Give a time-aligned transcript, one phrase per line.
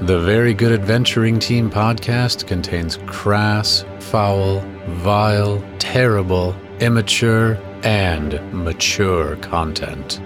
[0.00, 10.20] The Very Good Adventuring Team podcast contains crass, foul, vile, terrible, immature, and mature content.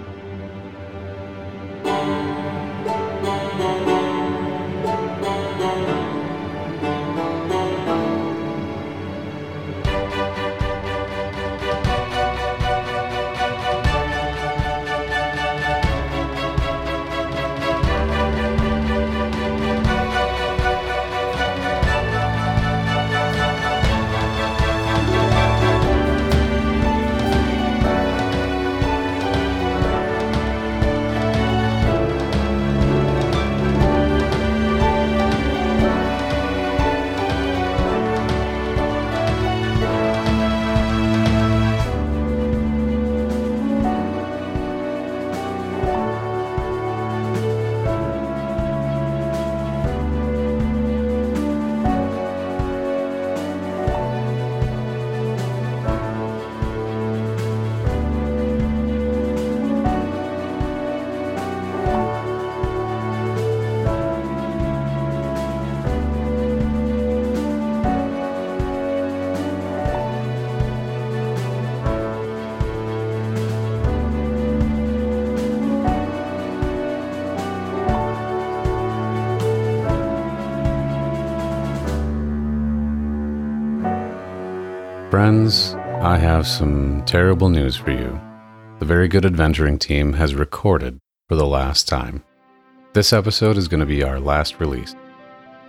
[87.09, 88.21] Terrible news for you.
[88.77, 92.23] The Very Good Adventuring team has recorded for the last time.
[92.93, 94.95] This episode is going to be our last release.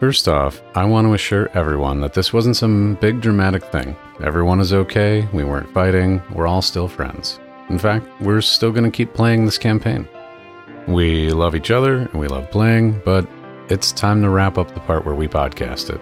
[0.00, 3.96] First off, I want to assure everyone that this wasn't some big dramatic thing.
[4.22, 7.40] Everyone is okay, we weren't fighting, we're all still friends.
[7.70, 10.06] In fact, we're still going to keep playing this campaign.
[10.88, 13.26] We love each other and we love playing, but
[13.70, 16.00] it's time to wrap up the part where we podcast it.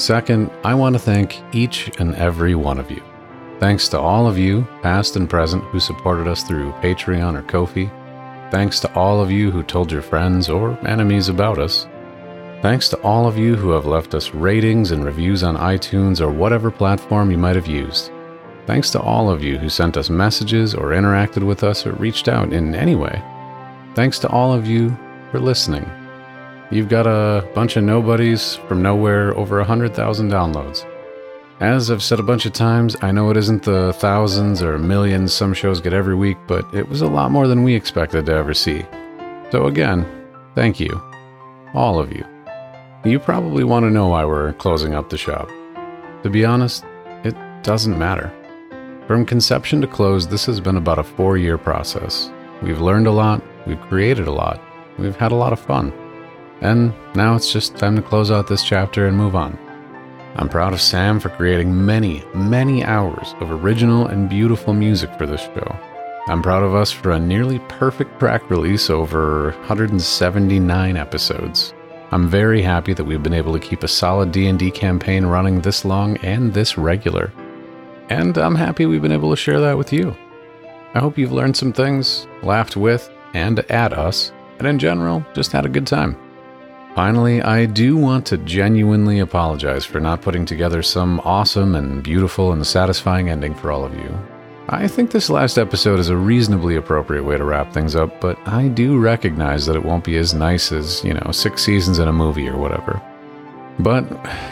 [0.00, 3.02] Second, I want to thank each and every one of you.
[3.62, 7.88] Thanks to all of you, past and present, who supported us through Patreon or Ko-fi.
[8.50, 11.86] Thanks to all of you who told your friends or enemies about us.
[12.60, 16.32] Thanks to all of you who have left us ratings and reviews on iTunes or
[16.32, 18.10] whatever platform you might have used.
[18.66, 22.26] Thanks to all of you who sent us messages or interacted with us or reached
[22.26, 23.22] out in any way.
[23.94, 24.90] Thanks to all of you
[25.30, 25.88] for listening.
[26.72, 30.84] You've got a bunch of nobodies from nowhere, over 100,000 downloads.
[31.62, 35.32] As I've said a bunch of times, I know it isn't the thousands or millions
[35.32, 38.32] some shows get every week, but it was a lot more than we expected to
[38.32, 38.84] ever see.
[39.52, 40.04] So, again,
[40.56, 41.00] thank you.
[41.72, 42.26] All of you.
[43.04, 45.48] You probably want to know why we're closing up the shop.
[46.24, 46.84] To be honest,
[47.22, 48.32] it doesn't matter.
[49.06, 52.28] From conception to close, this has been about a four year process.
[52.60, 54.60] We've learned a lot, we've created a lot,
[54.98, 55.92] we've had a lot of fun.
[56.60, 59.56] And now it's just time to close out this chapter and move on.
[60.36, 65.26] I'm proud of Sam for creating many, many hours of original and beautiful music for
[65.26, 65.78] this show.
[66.28, 71.74] I'm proud of us for a nearly perfect track release over 179 episodes.
[72.12, 75.84] I'm very happy that we've been able to keep a solid D&D campaign running this
[75.84, 77.30] long and this regular.
[78.08, 80.16] And I'm happy we've been able to share that with you.
[80.94, 85.52] I hope you've learned some things, laughed with and at us, and in general, just
[85.52, 86.16] had a good time.
[86.94, 92.52] Finally, I do want to genuinely apologize for not putting together some awesome and beautiful
[92.52, 94.18] and satisfying ending for all of you.
[94.68, 98.38] I think this last episode is a reasonably appropriate way to wrap things up, but
[98.46, 102.08] I do recognize that it won't be as nice as, you know, six seasons in
[102.08, 103.00] a movie or whatever.
[103.78, 104.04] But,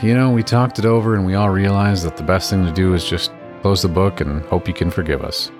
[0.02, 2.72] you know, we talked it over and we all realized that the best thing to
[2.72, 5.52] do is just close the book and hope you can forgive us.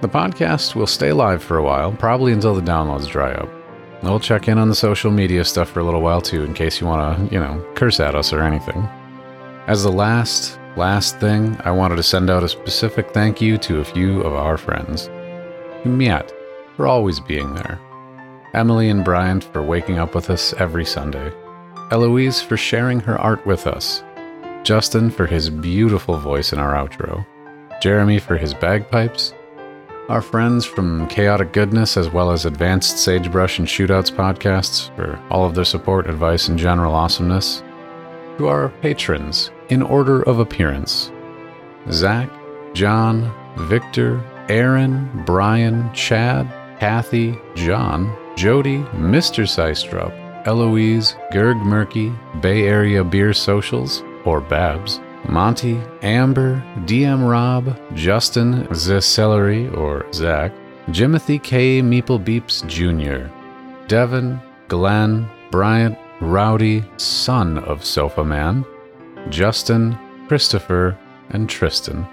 [0.00, 3.55] The podcast will stay live for a while, probably until the downloads dry up.
[4.02, 6.80] We'll check in on the social media stuff for a little while too, in case
[6.80, 8.88] you want to, you know, curse at us or anything.
[9.66, 13.80] As the last, last thing, I wanted to send out a specific thank you to
[13.80, 15.08] a few of our friends.
[15.84, 16.32] Miet
[16.76, 17.80] for always being there.
[18.54, 21.32] Emily and Bryant for waking up with us every Sunday.
[21.90, 24.02] Eloise for sharing her art with us.
[24.62, 27.24] Justin for his beautiful voice in our outro.
[27.80, 29.32] Jeremy for his bagpipes
[30.08, 35.44] our friends from Chaotic Goodness, as well as Advanced Sagebrush and Shootouts podcasts, for all
[35.44, 37.62] of their support, advice, and general awesomeness.
[38.38, 41.10] To our patrons, in order of appearance
[41.90, 42.30] Zach,
[42.74, 43.32] John,
[43.68, 46.46] Victor, Aaron, Brian, Chad,
[46.78, 49.44] Kathy, John, Jody, Mr.
[49.44, 50.12] Systrup,
[50.46, 59.68] Eloise, Gerg Murky, Bay Area Beer Socials, or Babs, Monty, Amber, DM Rob, Justin Celery
[59.68, 60.52] or Zach,
[60.88, 61.80] Jimothy K.
[61.82, 63.32] Meeple Beeps Jr.,
[63.88, 68.64] Devin, Glenn, Bryant, Rowdy, son of Sofa Man,
[69.28, 70.98] Justin, Christopher,
[71.30, 72.06] and Tristan.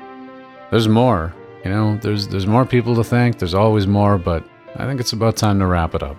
[0.72, 1.34] There's more.
[1.64, 3.38] You know, there's there's more people to thank.
[3.40, 4.44] There's always more, but
[4.76, 6.18] I think it's about time to wrap it up.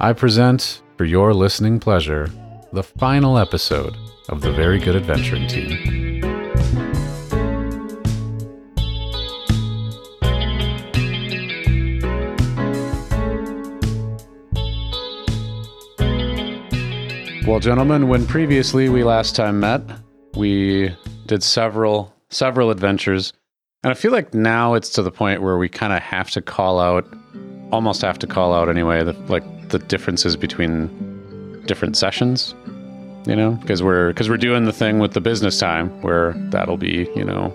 [0.00, 2.30] I present for your listening pleasure
[2.72, 3.96] the final episode
[4.28, 6.01] of the Very Good Adventuring Team.
[17.44, 19.82] Well, gentlemen, when previously we last time met,
[20.36, 20.94] we
[21.26, 23.32] did several several adventures,
[23.82, 26.40] and I feel like now it's to the point where we kind of have to
[26.40, 27.04] call out,
[27.72, 32.54] almost have to call out anyway, the, like the differences between different sessions.
[33.26, 36.76] You know, because we're because we're doing the thing with the business time where that'll
[36.76, 37.52] be you know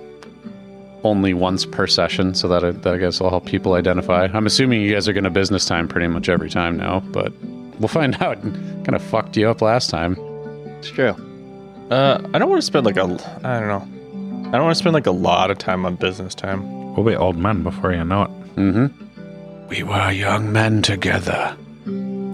[1.06, 4.28] only once per session, so that I, that I guess will help people identify.
[4.33, 7.31] I'm assuming you guys are going to business time pretty much every time now, but
[7.80, 8.42] we'll find out.
[8.42, 10.16] kind of fucked you up last time.
[10.80, 11.16] It's true.
[11.90, 13.04] Uh, I don't want to spend like a,
[13.44, 14.50] I don't know.
[14.50, 16.96] I don't want to spend like a lot of time on business time.
[16.96, 18.32] We'll be old men before you know it.
[18.56, 19.68] Mm-hmm.
[19.70, 21.56] We were young men together.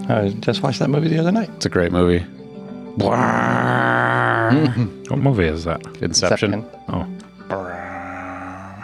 [0.08, 1.50] I just watched that movie the other night.
[1.56, 2.24] It's a great movie.
[5.08, 5.84] What movie is that?
[6.00, 6.64] Inception.
[6.88, 7.06] Oh,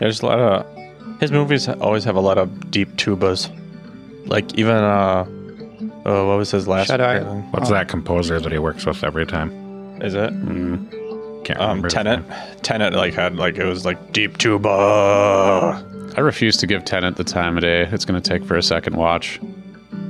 [0.00, 3.50] There's a lot of his movies always have a lot of deep tubas.
[4.26, 5.24] Like even uh,
[6.06, 6.88] oh, what was his last?
[6.88, 7.16] Shutter one?
[7.16, 7.52] Island.
[7.52, 9.50] what's that composer that he works with every time?
[10.02, 10.30] Is it?
[11.44, 11.86] Can't Um, remember.
[11.86, 12.28] his Tenet.
[12.28, 12.38] name.
[12.62, 15.84] Tenet like had like it was like deep tuba.
[16.16, 17.82] I refuse to give Tenet the time of day.
[17.90, 19.40] It's going to take for a second watch.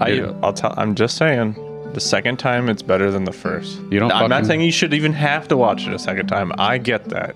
[0.00, 0.32] I Yeah.
[0.42, 0.74] I'll tell.
[0.76, 1.54] I'm just saying.
[1.92, 3.80] The second time, it's better than the first.
[3.90, 6.28] You don't I'm not fucking- saying you should even have to watch it a second
[6.28, 6.52] time.
[6.56, 7.34] I get that.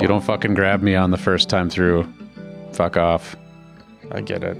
[0.00, 2.12] You don't fucking grab me on the first time through.
[2.72, 3.36] Fuck off.
[4.10, 4.56] I get it.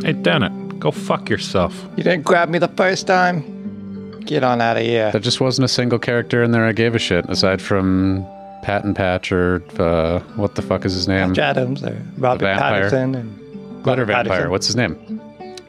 [0.00, 1.72] Hey, Tenet, go fuck yourself.
[1.96, 4.20] You didn't grab me the first time.
[4.20, 5.10] Get on out of here.
[5.12, 8.26] There just wasn't a single character in there I gave a shit aside from
[8.62, 11.28] Pat and Patch or uh, what the fuck is his name?
[11.30, 12.44] Patch Adams or Robert.
[12.44, 14.24] Patterson and Glitter Vampire.
[14.24, 14.50] Patterson.
[14.50, 15.20] What's his name?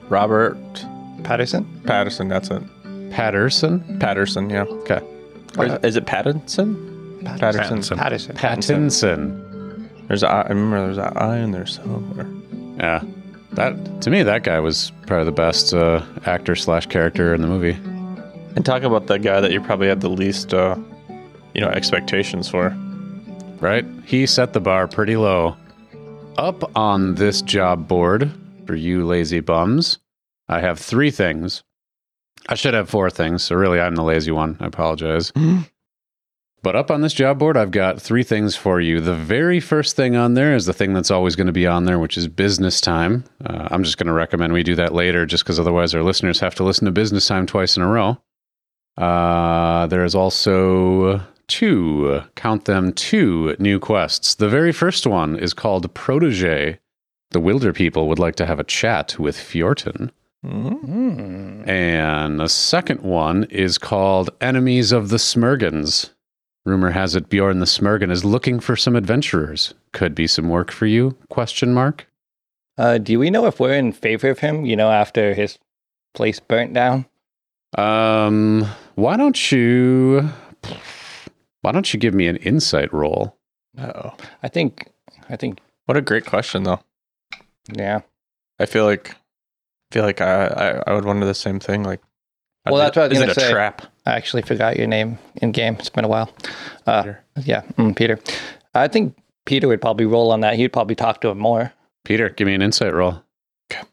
[0.10, 0.58] Robert
[1.24, 1.66] Patterson?
[1.86, 2.28] Patterson.
[2.28, 2.62] That's it.
[3.12, 4.00] Patterson?
[4.00, 4.50] Patterson.
[4.50, 4.64] Yeah.
[4.64, 5.02] Okay.
[5.58, 7.24] Or Uh, is it Pattinson?
[7.24, 7.82] Patterson.
[7.98, 8.36] Patterson.
[8.36, 8.36] Patterson.
[8.36, 10.08] Pattinson.
[10.08, 12.28] There's a, I remember there's an I in there somewhere.
[12.78, 13.02] Yeah.
[13.56, 17.48] That to me, that guy was probably the best uh, actor slash character in the
[17.48, 17.78] movie.
[18.56, 20.76] And talk about the guy that you probably had the least, uh,
[21.54, 22.76] you know, expectations for.
[23.60, 23.86] right?
[24.06, 25.56] He set the bar pretty low.
[26.38, 28.32] Up on this job board
[28.66, 30.00] for you lazy bums,
[30.50, 31.64] I have three things.
[32.50, 34.58] I should have four things, so really I'm the lazy one.
[34.60, 35.32] I apologize.
[36.64, 39.00] but up on this job board, I've got three things for you.
[39.00, 41.84] The very first thing on there is the thing that's always going to be on
[41.86, 43.26] there, which is business time.
[43.46, 46.40] Uh, I'm just going to recommend we do that later, just because otherwise our listeners
[46.40, 48.18] have to listen to business time twice in a row.
[48.98, 54.36] Uh, there is also two, count them, two new quests.
[54.36, 56.80] The very first one is called Protege.
[57.32, 60.12] The Wilder people would like to have a chat with Fjorton.
[60.46, 60.80] Mhm.
[60.82, 61.70] Hmm.
[61.70, 66.12] And the second one is called Enemies of the Smurgans.
[66.66, 69.74] Rumor has it Bjorn the Smurgan is looking for some adventurers.
[69.92, 71.18] Could be some work for you?
[71.30, 72.08] Question mark.
[72.78, 75.60] Uh, do we know if we're in favor of him, you know, after his
[76.14, 77.06] place burnt down?
[77.78, 80.30] Um, why don't you
[81.62, 83.36] why don't you give me an insight roll?
[83.78, 84.88] Oh, I think,
[85.30, 86.80] I think, what a great question, though.
[87.74, 88.02] yeah.
[88.60, 91.84] I feel like, I feel like I, I, I would wonder the same thing.
[91.84, 92.02] Like,
[92.66, 93.52] Well, that's what I was is gonna it a say.
[93.52, 93.82] trap?
[94.06, 95.76] I actually forgot your name in game.
[95.80, 96.30] It's been a while.
[96.86, 97.24] Uh, Peter.
[97.44, 98.20] yeah, mm, Peter.
[98.74, 100.56] I think Peter would probably roll on that.
[100.56, 101.72] He'd probably talk to him more.
[102.04, 103.22] Peter, give me an insight roll.
[103.72, 103.84] Okay.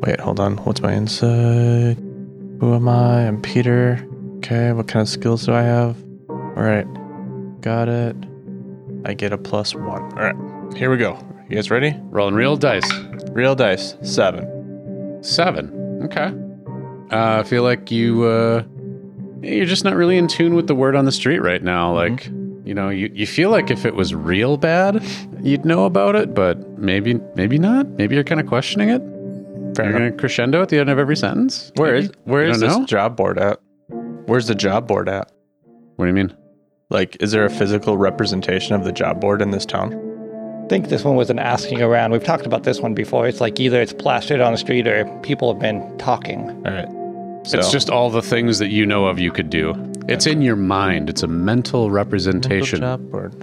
[0.00, 0.58] Wait, hold on.
[0.58, 1.96] What's my insight?
[2.60, 3.26] Who am I?
[3.26, 4.06] I'm Peter.
[4.38, 5.96] Okay, what kind of skills do I have?
[6.28, 6.86] All right,
[7.62, 8.14] got it.
[9.06, 10.02] I get a plus one.
[10.02, 10.36] All right,
[10.76, 11.18] here we go.
[11.48, 11.94] You guys ready?
[12.10, 12.90] Rolling real dice.
[13.30, 15.18] Real dice, seven.
[15.22, 16.00] Seven.
[16.04, 16.32] Okay.
[17.10, 18.64] Uh, I feel like you uh,
[19.44, 21.94] you're just not really in tune with the word on the street right now.
[21.94, 22.14] Mm-hmm.
[22.14, 25.04] Like, you know, you, you feel like if it was real bad,
[25.42, 27.86] you'd know about it, but maybe maybe not.
[27.90, 29.02] Maybe you're kind of questioning it.
[29.76, 31.72] Fair you're gonna crescendo at the end of every sentence.
[31.76, 32.06] Where maybe?
[32.06, 32.86] is where You is don't this know?
[32.86, 33.60] job board at?
[34.26, 35.30] Where's the job board at?
[35.96, 36.34] What do you mean?
[36.90, 39.92] Like, is there a physical representation of the job board in this town?
[40.64, 42.12] I think this one wasn't asking around.
[42.12, 43.26] We've talked about this one before.
[43.28, 46.50] It's like either it's plastered on the street or people have been talking.
[46.66, 46.88] All right.
[47.44, 49.74] So, It's just all the things that you know of you could do.
[50.08, 51.10] It's in your mind.
[51.10, 52.80] It's a mental representation.
[52.80, 53.34] job board.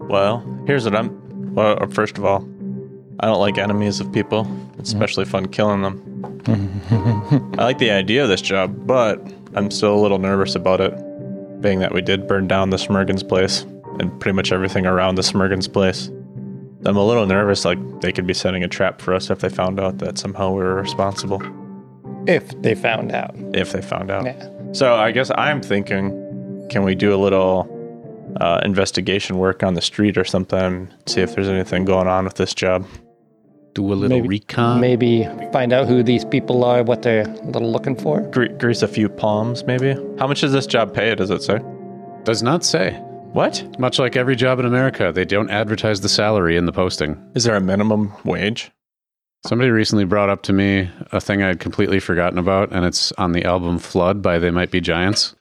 [0.00, 1.54] Well, here's what I'm.
[1.54, 2.46] Well, first of all,
[3.20, 4.48] I don't like enemies of people.
[4.78, 7.54] It's especially fun killing them.
[7.58, 9.20] I like the idea of this job, but
[9.54, 10.92] I'm still a little nervous about it,
[11.60, 13.62] being that we did burn down the Smergens place
[14.00, 16.08] and pretty much everything around the Smergens place.
[16.84, 19.48] I'm a little nervous, like they could be setting a trap for us if they
[19.48, 21.40] found out that somehow we were responsible.
[22.26, 23.34] If they found out.
[23.54, 24.24] If they found out.
[24.24, 24.48] Yeah.
[24.72, 27.68] So I guess I'm thinking, can we do a little
[28.40, 30.88] uh, investigation work on the street or something?
[31.06, 32.86] See if there's anything going on with this job.
[33.74, 34.80] Do a little Maybe- recon.
[34.80, 38.20] Maybe find out who these people are, what they're a little looking for.
[38.30, 39.94] Gre- grease a few palms, maybe.
[40.18, 41.14] How much does this job pay?
[41.14, 41.58] Does it say?
[42.24, 42.92] Does not say.
[43.32, 47.16] What Much like every job in America, they don't advertise the salary in the posting.
[47.34, 48.70] is there a minimum wage?
[49.46, 53.32] Somebody recently brought up to me a thing I'd completely forgotten about, and it's on
[53.32, 55.34] the album Flood by They Might Be Giants.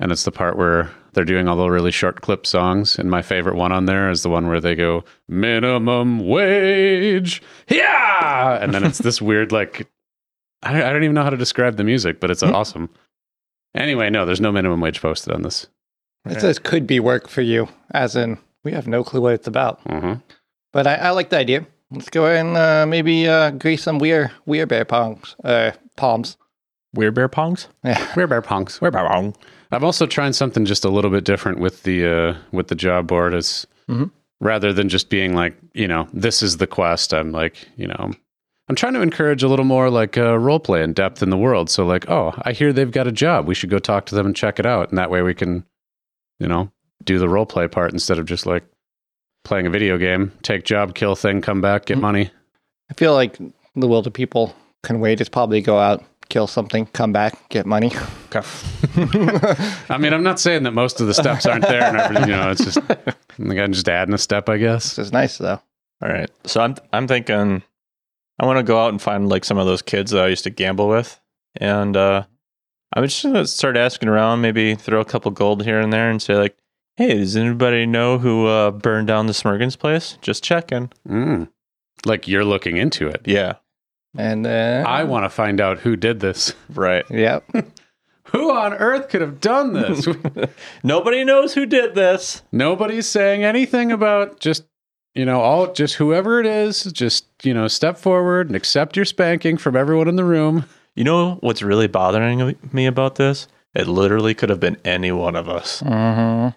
[0.00, 2.98] And it's the part where they're doing all the really short clip songs.
[2.98, 7.40] And my favorite one on there is the one where they go, minimum wage.
[7.68, 8.58] Yeah.
[8.60, 9.88] And then it's this weird, like,
[10.64, 12.90] I don't, I don't even know how to describe the music, but it's awesome.
[13.72, 15.68] Anyway, no, there's no minimum wage posted on this.
[16.26, 19.46] It says could be work for you, as in we have no clue what it's
[19.46, 19.80] about.
[19.82, 20.14] hmm
[20.72, 21.66] But I, I like the idea.
[21.94, 26.36] Let's go ahead and uh, maybe uh, grease some weird, weird bear pongs, Uh, palms.
[26.92, 27.66] Weird bear pongs?
[27.84, 28.12] Yeah.
[28.16, 28.80] We're bear punks.
[28.80, 29.34] Weird bear pong.
[29.72, 33.06] I'm also trying something just a little bit different with the uh, with the job
[33.06, 33.34] board.
[33.34, 34.10] Is Mhm.
[34.40, 37.12] rather than just being like, you know, this is the quest.
[37.12, 38.12] I'm like, you know,
[38.68, 41.36] I'm trying to encourage a little more like uh, role play and depth in the
[41.36, 41.68] world.
[41.68, 43.46] So like, oh, I hear they've got a job.
[43.46, 44.88] We should go talk to them and check it out.
[44.88, 45.64] And that way we can,
[46.38, 46.70] you know,
[47.04, 48.64] do the role play part instead of just like
[49.44, 50.32] playing a video game.
[50.42, 52.02] Take job, kill thing, come back, get Mhm.
[52.02, 52.30] money.
[52.90, 53.36] I feel like
[53.76, 55.20] the will to people can wait.
[55.20, 57.92] Is probably go out, kill something, come back, get money.
[58.34, 58.46] Okay.
[59.88, 62.36] I mean, I'm not saying that most of the steps aren't there, and everything, you
[62.36, 62.78] know, it's just
[63.38, 64.98] like I'm just adding a step, I guess.
[64.98, 65.60] It's nice though.
[66.02, 66.30] All right.
[66.44, 67.62] So I'm I'm thinking
[68.40, 70.44] I want to go out and find like some of those kids that I used
[70.44, 71.18] to gamble with,
[71.56, 72.24] and uh,
[72.94, 74.40] I'm just gonna start asking around.
[74.40, 76.56] Maybe throw a couple gold here and there, and say like,
[76.96, 80.18] "Hey, does anybody know who uh, burned down the Smergens place?
[80.22, 81.48] Just checking." Mm.
[82.06, 83.22] Like you're looking into it.
[83.24, 83.54] Yeah.
[84.16, 86.54] And then I want to find out who did this.
[86.72, 87.04] Right.
[87.10, 87.50] Yep.
[88.28, 90.08] Who on earth could have done this?
[90.82, 92.42] Nobody knows who did this.
[92.50, 94.64] Nobody's saying anything about just,
[95.14, 99.04] you know, all just whoever it is, just, you know, step forward and accept your
[99.04, 100.64] spanking from everyone in the room.
[100.96, 103.46] You know what's really bothering me about this?
[103.72, 105.80] It literally could have been any one of us.
[105.80, 106.48] hmm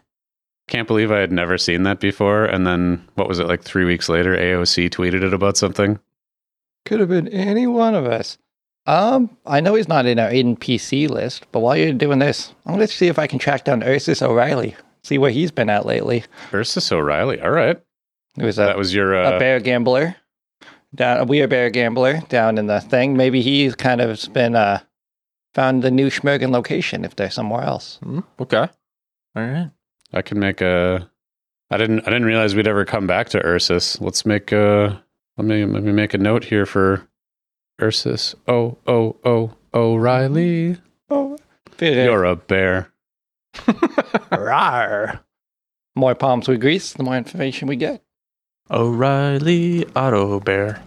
[0.68, 2.46] Can't believe I had never seen that before.
[2.46, 6.00] And then, what was it, like three weeks later, AOC tweeted it about something?
[6.86, 8.38] Could have been any one of us.
[8.86, 12.76] Um, I know he's not in our NPC list, but while you're doing this, I'm
[12.76, 15.86] going to see if I can track down Ursus O'Reilly, see where he's been at
[15.86, 16.24] lately.
[16.54, 17.42] Ursus O'Reilly.
[17.42, 17.78] All right.
[18.38, 19.14] It was a, That was your.
[19.16, 20.16] a Uh, bear gambler,
[20.96, 23.18] down a weird bear gambler down in the thing.
[23.18, 24.80] Maybe he's kind of been uh
[25.54, 27.98] found the new Schmergen location if they're somewhere else.
[28.04, 28.58] Hmm, Okay.
[29.36, 29.72] All right.
[30.14, 31.10] I can make a.
[31.70, 32.02] I didn't.
[32.02, 34.00] I didn't realize we'd ever come back to Ursus.
[34.02, 35.04] Let's make a.
[35.38, 37.08] Let me let me make a note here for
[37.82, 38.36] Ursus.
[38.48, 40.78] Oh oh oh O'Reilly.
[41.10, 41.38] Oh,
[41.80, 42.92] You're a bear.
[43.56, 45.20] Rawr.
[45.96, 48.04] More palms we grease, the more information we get.
[48.70, 50.84] O'Reilly Auto Bear.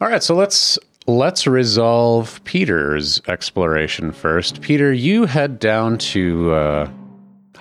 [0.00, 4.60] All right, so let's let's resolve Peter's exploration first.
[4.60, 6.90] Peter, you head down to uh,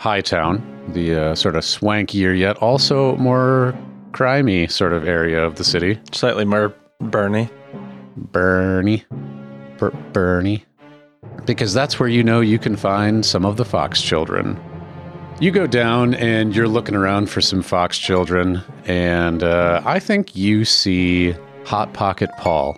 [0.04, 3.74] Hightown, the uh, sort of swankier yet also more
[4.12, 5.98] crimey sort of area of the city.
[6.12, 7.50] Slightly more Bernie.
[8.18, 9.06] Bernie.
[9.78, 10.66] Ber- Bernie.
[11.46, 14.62] Because that's where you know you can find some of the fox children.
[15.40, 20.36] You go down and you're looking around for some fox children, and uh, I think
[20.36, 21.34] you see
[21.64, 22.78] Hot Pocket Paul,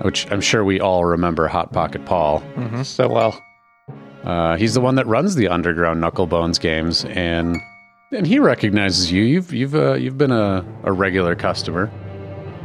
[0.00, 2.40] which I'm sure we all remember Hot Pocket Paul.
[2.56, 2.84] Mm-hmm.
[2.84, 3.38] So well.
[4.24, 7.56] Uh, he's the one that runs the underground Knucklebones games, and
[8.12, 9.22] and he recognizes you.
[9.22, 11.90] You've you've uh, you've been a, a regular customer.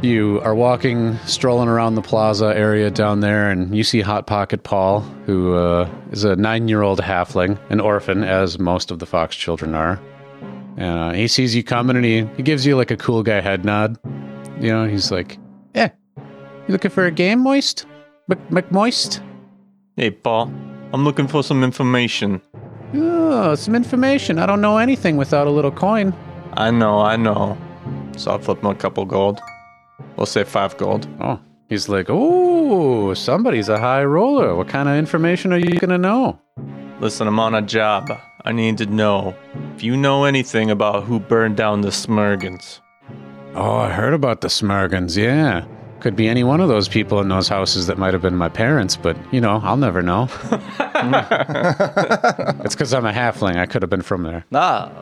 [0.02, 4.62] You are walking, strolling around the plaza area down there, and you see Hot Pocket
[4.62, 9.74] Paul, who uh, is a nine-year-old halfling, an orphan, as most of the fox children
[9.74, 9.98] are.
[10.78, 13.64] Uh, he sees you coming, and he, he gives you like a cool guy head
[13.64, 13.96] nod.
[14.60, 15.38] You know, he's like,
[15.74, 16.24] "Yeah, you
[16.68, 17.86] looking for a game, Moist?
[18.28, 19.22] McMoist?"
[19.96, 20.52] Hey, Paul.
[20.94, 22.40] I'm looking for some information.
[22.94, 24.38] Oh, some information.
[24.38, 26.14] I don't know anything without a little coin.
[26.52, 27.58] I know, I know.
[28.16, 29.40] So I'll flip him a couple gold.
[30.16, 31.08] We'll say five gold.
[31.20, 34.54] Oh, he's like, oh, somebody's a high roller.
[34.54, 36.38] What kind of information are you gonna know?
[37.00, 38.16] Listen, I'm on a job.
[38.44, 39.34] I need to know
[39.74, 42.78] if you know anything about who burned down the Smurgens.
[43.56, 45.16] Oh, I heard about the Smergens.
[45.16, 45.64] Yeah,
[46.04, 48.50] Could be any one of those people in those houses that might have been my
[48.50, 50.24] parents, but you know, I'll never know.
[52.60, 53.56] it's because I'm a halfling.
[53.56, 54.44] I could have been from there.
[54.50, 54.92] No.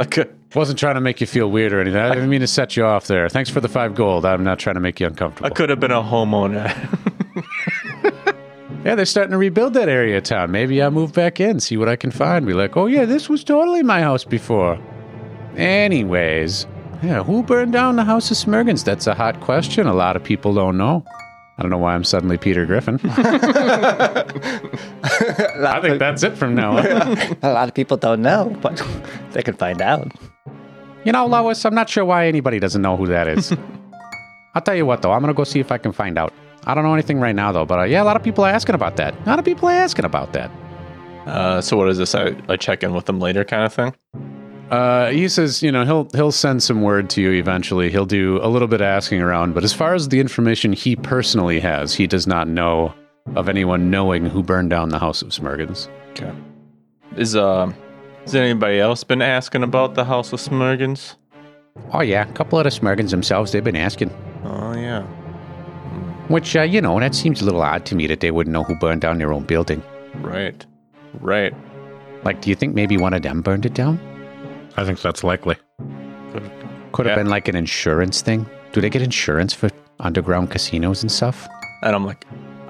[0.00, 0.24] Okay.
[0.56, 2.00] Wasn't trying to make you feel weird or anything.
[2.00, 3.28] I didn't mean to set you off there.
[3.28, 4.26] Thanks for the five gold.
[4.26, 5.46] I'm not trying to make you uncomfortable.
[5.46, 6.74] I could have been a homeowner.
[8.84, 10.50] Yeah, they're starting to rebuild that area of town.
[10.52, 12.46] Maybe I'll move back in, see what I can find.
[12.46, 14.78] Be like, oh yeah, this was totally my house before.
[15.56, 16.68] Anyways,
[17.02, 18.84] yeah, who burned down the house of Smurgans?
[18.84, 19.86] That's a hot question.
[19.86, 21.04] A lot of people don't know.
[21.58, 23.00] I don't know why I'm suddenly Peter Griffin.
[23.04, 24.24] I
[25.80, 27.18] think that's it from now on.
[27.42, 28.82] A lot of people don't know, but
[29.32, 30.12] they can find out.
[31.04, 33.52] You know, Lois, I'm not sure why anybody doesn't know who that is.
[34.54, 36.32] I'll tell you what, though, I'm going to go see if I can find out.
[36.64, 38.50] I don't know anything right now, though, but uh, yeah, a lot of people are
[38.50, 39.14] asking about that.
[39.24, 40.50] A lot of people are asking about that.
[41.26, 42.14] uh, so what is this?
[42.14, 43.94] I, I check in with them later, kind of thing.
[44.70, 47.90] Uh, he says, you know, he'll he'll send some word to you eventually.
[47.90, 50.96] He'll do a little bit of asking around, but as far as the information he
[50.96, 52.92] personally has, he does not know
[53.36, 55.88] of anyone knowing who burned down the House of Smurgans.
[56.10, 56.32] Okay.
[57.16, 57.72] Is uh,
[58.22, 61.14] has anybody else been asking about the House of Smurgans?
[61.92, 64.10] Oh yeah, a couple of the Smurgans themselves, they've been asking.
[64.44, 65.02] Oh yeah.
[66.28, 68.64] Which, uh, you know, that seems a little odd to me that they wouldn't know
[68.64, 69.80] who burned down their own building.
[70.16, 70.66] Right.
[71.20, 71.54] Right.
[72.24, 74.00] Like, do you think maybe one of them burned it down?
[74.76, 75.56] I think that's likely.
[76.32, 76.50] Good.
[76.92, 77.22] Could have Yeah.
[77.22, 78.46] been like an insurance thing.
[78.72, 81.48] Do they get insurance for underground casinos and stuff?
[81.82, 82.24] And I'm like,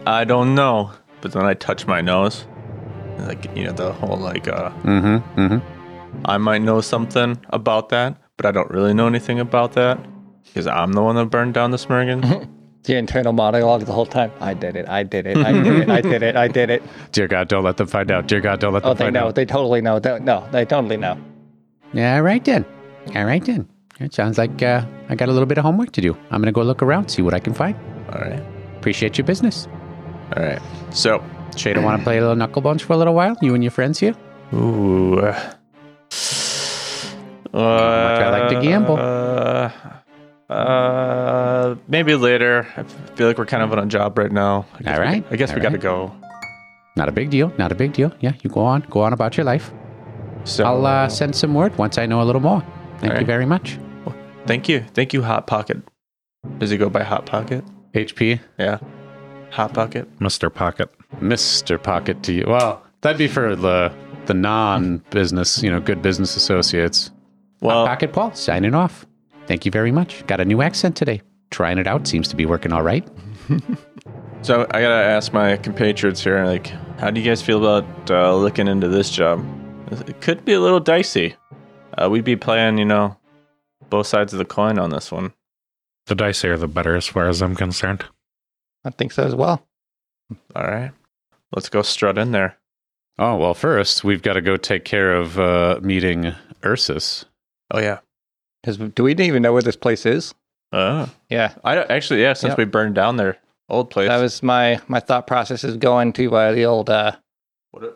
[0.06, 0.90] I don't know.
[1.20, 2.46] But then I touch my nose.
[3.18, 5.40] Like, you know, the whole like, uh, Mm-hmm.
[5.40, 6.22] Mm-hmm.
[6.24, 9.98] I might know something about that, but I don't really know anything about that
[10.44, 12.48] because I'm the one that burned down the Smurgans.
[12.86, 14.30] The internal monologue the whole time.
[14.40, 14.88] I did it.
[14.88, 15.36] I did it.
[15.38, 15.88] I did it.
[15.90, 16.36] I did it.
[16.36, 16.84] I did it.
[17.10, 18.28] Dear God, don't let them find out.
[18.28, 19.26] Dear God, don't let them Oh, they find know.
[19.26, 19.34] out.
[19.34, 19.98] They totally know.
[19.98, 21.18] They, no, they totally know.
[21.92, 22.64] Yeah, all right then.
[23.14, 23.68] All right then.
[24.00, 26.16] It sounds like uh, I got a little bit of homework to do.
[26.30, 27.74] I'm gonna go look around, see what I can find.
[28.12, 28.42] All right.
[28.76, 29.66] Appreciate your business.
[30.36, 30.60] All right.
[30.90, 33.36] So, Shada, want to play a little knuckle bunch for a little while?
[33.40, 34.14] You and your friends here?
[34.52, 35.18] ooh.
[35.18, 35.54] Uh,
[37.54, 38.96] I like to gamble.
[38.98, 39.70] Uh,
[40.52, 42.66] uh, maybe later.
[42.76, 42.82] I
[43.16, 44.52] feel like we're kind of on a job right now.
[44.56, 45.24] All we- right.
[45.30, 46.12] I guess All we got to go.
[46.96, 47.52] Not a big deal.
[47.58, 48.12] Not a big deal.
[48.20, 48.82] Yeah, you go on.
[48.90, 49.72] Go on about your life.
[50.46, 52.60] So I'll uh, send some word once I know a little more.
[52.98, 53.26] Thank All you right.
[53.26, 53.78] very much.
[54.46, 55.78] thank you, thank you, Hot Pocket.
[56.58, 57.64] Does he go by Hot Pocket?
[57.94, 58.78] HP, Yeah,
[59.50, 60.06] Hot Pocket.
[60.20, 60.52] Mr.
[60.52, 60.88] Pocket.
[61.20, 61.82] Mr.
[61.82, 62.44] Pocket to you.
[62.46, 63.92] Well, that'd be for the
[64.26, 67.10] the non-business, you know, good business associates.
[67.60, 69.06] Well, Pocket Paul signing off.
[69.46, 70.26] Thank you very much.
[70.26, 71.22] Got a new accent today.
[71.50, 73.06] Trying it out seems to be working all right.
[74.42, 76.66] so I gotta ask my compatriots here, like,
[76.98, 79.44] how do you guys feel about uh, looking into this job?
[79.90, 81.34] It could be a little dicey.
[81.96, 83.16] Uh, we'd be playing, you know,
[83.88, 85.32] both sides of the coin on this one.
[86.06, 88.04] The dicier the better as far as I'm concerned.
[88.84, 89.66] I think so as well.
[90.54, 90.92] All right,
[91.54, 92.56] let's go strut in there.
[93.18, 97.24] Oh well, first we've got to go take care of uh, meeting Ursus.
[97.70, 97.98] Oh yeah.
[98.62, 100.34] Because do we even know where this place is?
[100.72, 102.32] Oh, Yeah, I actually yeah.
[102.32, 102.58] Since Yep.
[102.58, 106.34] we burned down their old place, that was my my thought process is going to
[106.34, 107.20] uh, the old uh, What-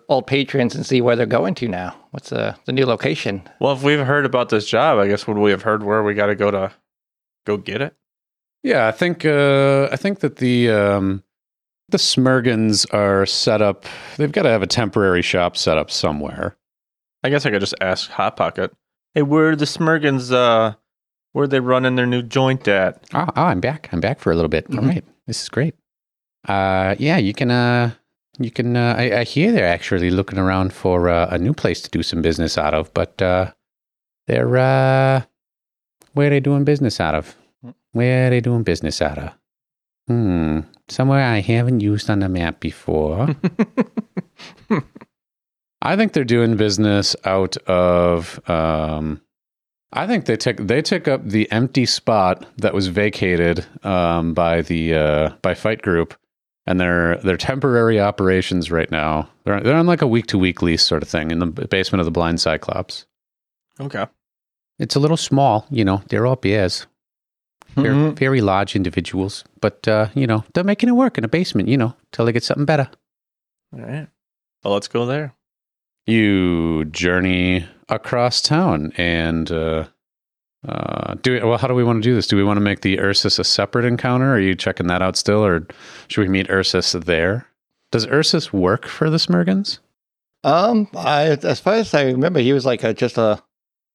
[0.08, 1.94] old patrons and see where they're going to now.
[2.10, 3.42] What's uh, the new location?
[3.60, 6.14] Well, if we've heard about this job, I guess would we have heard where we
[6.14, 6.72] got to go to
[7.46, 7.94] go get it?
[8.62, 11.22] Yeah, I think uh, I think that the um,
[11.88, 13.86] the Smurgans are set up.
[14.16, 16.56] They've got to have a temporary shop set up somewhere.
[17.22, 18.72] I guess I could just ask Hot Pocket.
[19.14, 20.32] Hey, where are the Smurgans?
[20.32, 20.74] Uh,
[21.32, 23.04] where they running their new joint at?
[23.14, 23.88] Oh, oh, I'm back.
[23.92, 24.66] I'm back for a little bit.
[24.70, 24.88] All Mhm.
[24.88, 25.74] right, this is great.
[26.48, 27.50] Uh, yeah, you can.
[27.50, 27.92] Uh,
[28.40, 28.76] you can.
[28.76, 32.02] Uh, I, I hear they're actually looking around for uh, a new place to do
[32.02, 33.52] some business out of, but uh,
[34.26, 35.22] they're uh,
[36.14, 37.36] where are they doing business out of?
[37.92, 39.32] Where are they doing business out of?
[40.08, 43.28] Hmm, somewhere I haven't used on the map before.
[45.82, 48.40] I think they're doing business out of.
[48.48, 49.20] Um,
[49.92, 54.62] I think they took they took up the empty spot that was vacated um, by
[54.62, 56.14] the uh, by Fight Group,
[56.70, 59.28] and they're they're temporary operations right now.
[59.44, 62.00] They're they're on like a week to week lease sort of thing in the basement
[62.00, 63.06] of the Blind Cyclops.
[63.80, 64.06] okay.
[64.78, 66.02] It's a little small, you know.
[66.08, 66.86] They're all bears,
[67.74, 68.16] very, Mhm.
[68.18, 71.76] very large individuals, but uh, you know they're making it work in a basement, you
[71.76, 72.88] know, till they get something better.
[73.74, 74.08] All right.
[74.64, 75.34] Well, let's go there.
[76.06, 79.84] you journey across town and uh,
[80.68, 81.44] uh, do it.
[81.46, 82.26] Well, how do we want to do this?
[82.26, 84.32] Do we want to make the Ursus a separate encounter?
[84.34, 85.66] Are you checking that out still, or
[86.08, 87.46] should we meet Ursus there?
[87.90, 89.78] Does Ursus work for the Smurgans?
[90.44, 93.42] Um, I as far as I remember, he was like a just a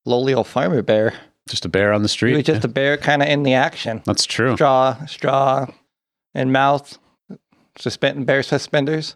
[0.06, 1.13] lowly old farmer bear.
[1.47, 2.36] Just a bear on the He street.
[2.36, 4.01] was just Yeah, a bear kind of in the action.
[4.06, 4.56] That's true.
[4.56, 5.67] Straw, straw,
[6.34, 6.97] and mouth,
[7.78, 9.15] suspend bear suspenders.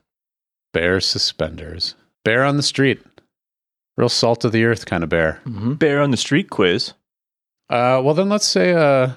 [0.72, 1.96] Bear suspenders.
[2.24, 3.02] Bear on the street.
[3.98, 5.42] Real salt of the earth kind of bear.
[5.46, 5.74] Mm-hmm.
[5.74, 6.94] Bear on the street quiz.
[7.70, 9.12] Uh, well then let's say uh,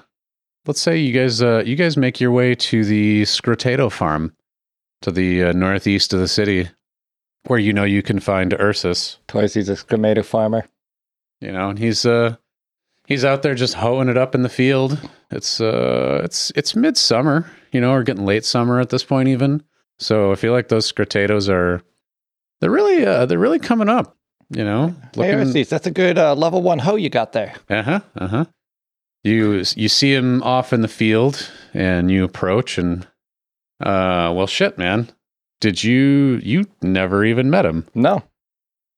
[0.65, 4.35] let's say you guys uh, you guys make your way to the Scrotato farm,
[5.01, 6.69] to the uh, northeast of the city,
[7.47, 9.17] where you know you can find Ursus.
[9.27, 10.65] Twice he's a Scrotato farmer.
[11.41, 12.37] You know, and he's uh
[13.07, 14.99] he's out there just hoeing it up in the field.
[15.31, 19.63] It's uh it's it's midsummer, you know, or getting late summer at this point even.
[19.99, 21.81] So I feel like those Scrotatos are
[22.61, 24.15] they're really uh they're really coming up.
[24.49, 27.53] You know, Hey, Orsies, that's a good uh, level one hoe you got there.
[27.69, 27.99] Uh huh.
[28.15, 28.45] Uh huh.
[29.23, 33.05] You you see him off in the field, and you approach, and
[33.81, 35.09] uh, well, shit, man.
[35.61, 37.87] Did you you never even met him?
[37.95, 38.21] No.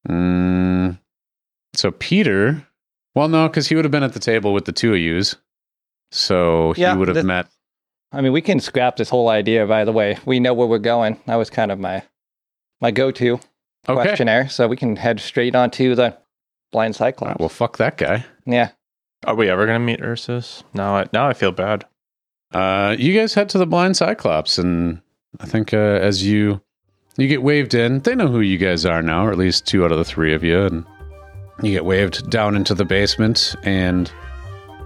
[0.09, 0.99] Mm,
[1.73, 2.65] so Peter,
[3.13, 5.35] well, no, because he would have been at the table with the two of yous.
[6.11, 7.47] So he Yeah, would have that- met.
[8.11, 10.17] I mean, we can scrap this whole idea, by the way.
[10.25, 11.19] We know where we're going.
[11.25, 12.03] That was kind of my
[12.81, 13.39] my go to
[13.87, 14.01] Okay.
[14.03, 14.49] questionnaire.
[14.49, 16.17] So we can head straight on to the
[16.71, 17.29] blind cyclops.
[17.29, 18.25] right, well, fuck that guy.
[18.45, 18.69] yeah.
[19.25, 20.63] Are we ever gonna meet Ursus?
[20.73, 21.85] Now, I, now I feel bad.
[22.53, 25.01] Uh, you guys head to the blind cyclops, and
[25.39, 26.61] I think uh, as you
[27.17, 29.83] you get waved in, they know who you guys are now, or at least two
[29.83, 30.85] out of the three of you, and
[31.63, 34.11] you get waved down into the basement, and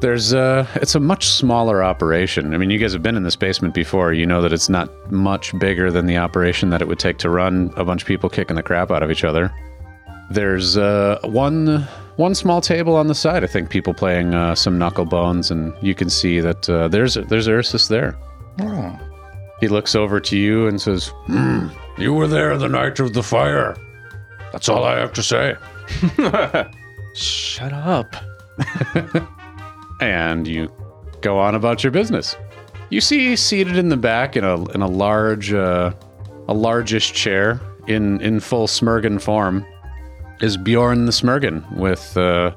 [0.02, 2.54] there's a, it's a much smaller operation.
[2.54, 4.14] I mean, you guys have been in this basement before.
[4.14, 7.30] You know that it's not much bigger than the operation that it would take to
[7.30, 9.54] run a bunch of people kicking the crap out of each other.
[10.32, 13.44] There's uh one one small table on the side.
[13.44, 17.16] I think people playing uh, some knuckle bones, and you can see that uh, there's
[17.16, 18.16] there's Ursus there.
[18.60, 19.00] Oh.
[19.60, 23.24] He looks over to you and says, "Hmm, "You were there the night of the
[23.24, 23.76] fire.
[24.52, 25.56] That's all I have to say."
[27.16, 28.16] Shut up.
[30.00, 30.72] And you
[31.22, 32.36] go on about your business.
[32.90, 35.94] You see, seated in the back in a in a large uh,
[36.48, 39.66] a largish chair in in full Smurgen form
[40.42, 42.56] is Bjorn the Smurgen with uh,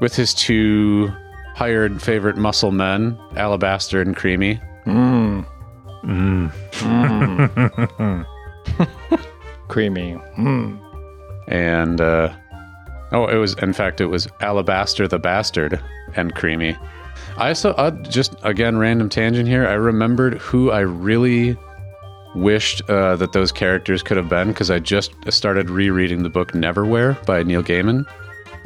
[0.00, 1.12] with his two
[1.54, 4.60] hired favorite muscle men, Alabaster and Creamy.
[4.86, 5.46] Mm.
[6.02, 6.50] Mm.
[6.72, 8.26] Mm.
[9.68, 10.14] Creamy.
[10.38, 10.80] Mm.
[11.48, 12.32] and uh,
[13.12, 15.80] oh, it was in fact it was Alabaster the Bastard
[16.16, 16.76] and Creamy.
[17.36, 19.66] I saw uh, just again random tangent here.
[19.66, 21.56] I remembered who I really
[22.34, 26.52] wished uh, that those characters could have been because I just started rereading the book
[26.52, 28.06] Neverwhere by Neil Gaiman.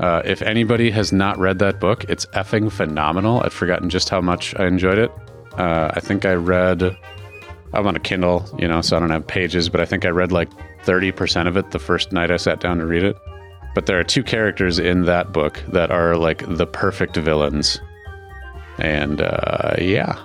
[0.00, 3.40] Uh, if anybody has not read that book, it's effing phenomenal.
[3.42, 5.12] I'd forgotten just how much I enjoyed it.
[5.56, 6.96] Uh, I think I read.
[7.72, 10.08] I'm on a Kindle, you know, so I don't have pages, but I think I
[10.08, 10.50] read like
[10.84, 13.16] 30% of it the first night I sat down to read it.
[13.74, 17.80] But there are two characters in that book that are like the perfect villains.
[18.78, 20.18] And uh, yeah,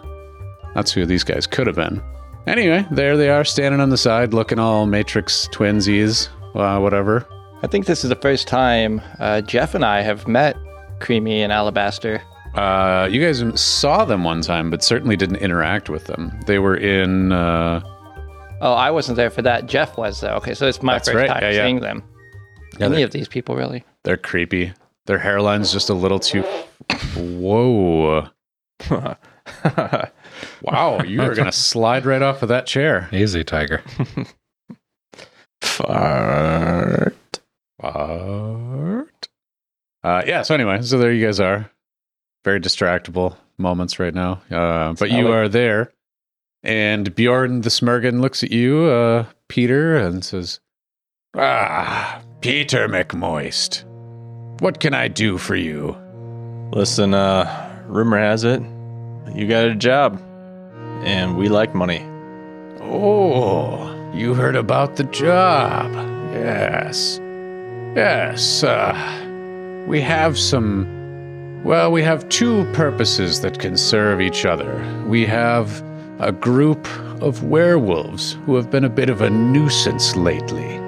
[0.75, 2.01] that's who these guys could have been.
[2.47, 7.27] Anyway, there they are standing on the side looking all Matrix twinsies, uh, whatever.
[7.61, 10.55] I think this is the first time uh, Jeff and I have met
[10.99, 12.21] Creamy and Alabaster.
[12.55, 16.39] Uh, you guys saw them one time, but certainly didn't interact with them.
[16.47, 17.31] They were in.
[17.31, 17.81] Uh,
[18.61, 19.67] Oh, I wasn't there for that.
[19.67, 20.33] Jeff was though.
[20.35, 21.27] Okay, so it's my first right.
[21.27, 21.65] time Yeah, yeah.
[21.65, 22.03] seeing them.
[22.79, 23.83] Yeah, Any of these people, really.
[24.03, 24.73] they're creepy.
[25.05, 26.43] Their hairline's just a little too.
[27.15, 28.27] Whoa.
[30.61, 33.09] Wow, you are going to slide right off of that chair.
[33.11, 33.81] Easy, Tiger.
[35.61, 37.39] Fart.
[37.81, 39.27] Fart.
[40.03, 41.69] Uh, yeah, so anyway, so there you guys are.
[42.45, 44.41] Very distractible moments right now.
[44.51, 45.33] Uh, but you Solid.
[45.35, 45.91] are there.
[46.63, 50.59] And Bjorn the Smurgen looks at you, uh, Peter, and says,
[51.35, 53.83] Ah, Peter McMoist.
[54.61, 55.97] What can I do for you?
[56.71, 58.61] Listen, uh, rumor has it
[59.35, 60.21] you got a job,
[61.03, 62.03] and we like money.
[62.81, 65.91] Oh, you heard about the job.
[66.33, 67.19] Yes.
[67.95, 71.61] Yes, uh, we have some.
[71.63, 74.83] Well, we have two purposes that can serve each other.
[75.07, 75.83] We have
[76.19, 76.87] a group
[77.21, 80.79] of werewolves who have been a bit of a nuisance lately.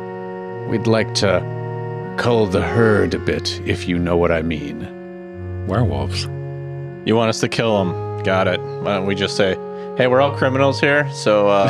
[0.72, 5.68] We'd like to cull the herd a bit, if you know what I mean.
[5.68, 6.24] Werewolves.
[7.06, 8.24] You want us to kill them?
[8.24, 8.60] Got it.
[8.60, 9.56] Why don't we just say,
[9.98, 11.68] hey, we're all criminals here, so uh,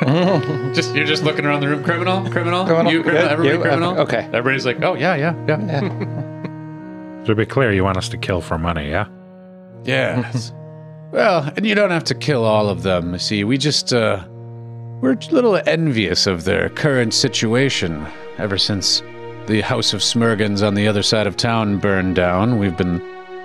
[0.74, 3.88] Just you're just looking around the room, criminal, criminal, Criminal, you criminal, yeah, everybody you,
[3.88, 4.28] uh, okay.
[4.32, 5.60] Everybody's like, oh yeah, yeah, yeah.
[5.82, 6.30] Yeah.
[7.24, 9.06] To be clear, you want us to kill for money, yeah?
[9.84, 10.52] Yes.
[11.10, 13.18] well, and you don't have to kill all of them.
[13.18, 14.22] See, we just, uh,
[15.00, 18.06] we're a little envious of their current situation.
[18.38, 19.02] Ever since
[19.46, 23.00] the House of Smurgens on the other side of town burned down, we've been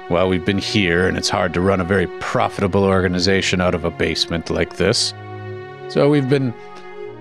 [0.10, 3.86] well, we've been here, and it's hard to run a very profitable organization out of
[3.86, 5.14] a basement like this.
[5.90, 6.52] So we've been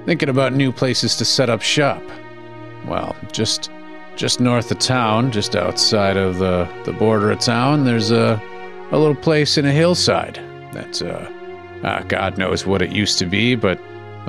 [0.06, 2.02] thinking about new places to set up shop.
[2.86, 3.70] Well, just
[4.16, 8.42] just north of town, just outside of the, the border of town, there's a
[8.90, 10.40] a little place in a hillside.
[10.72, 11.30] That's uh,
[11.84, 13.78] ah, God knows what it used to be, but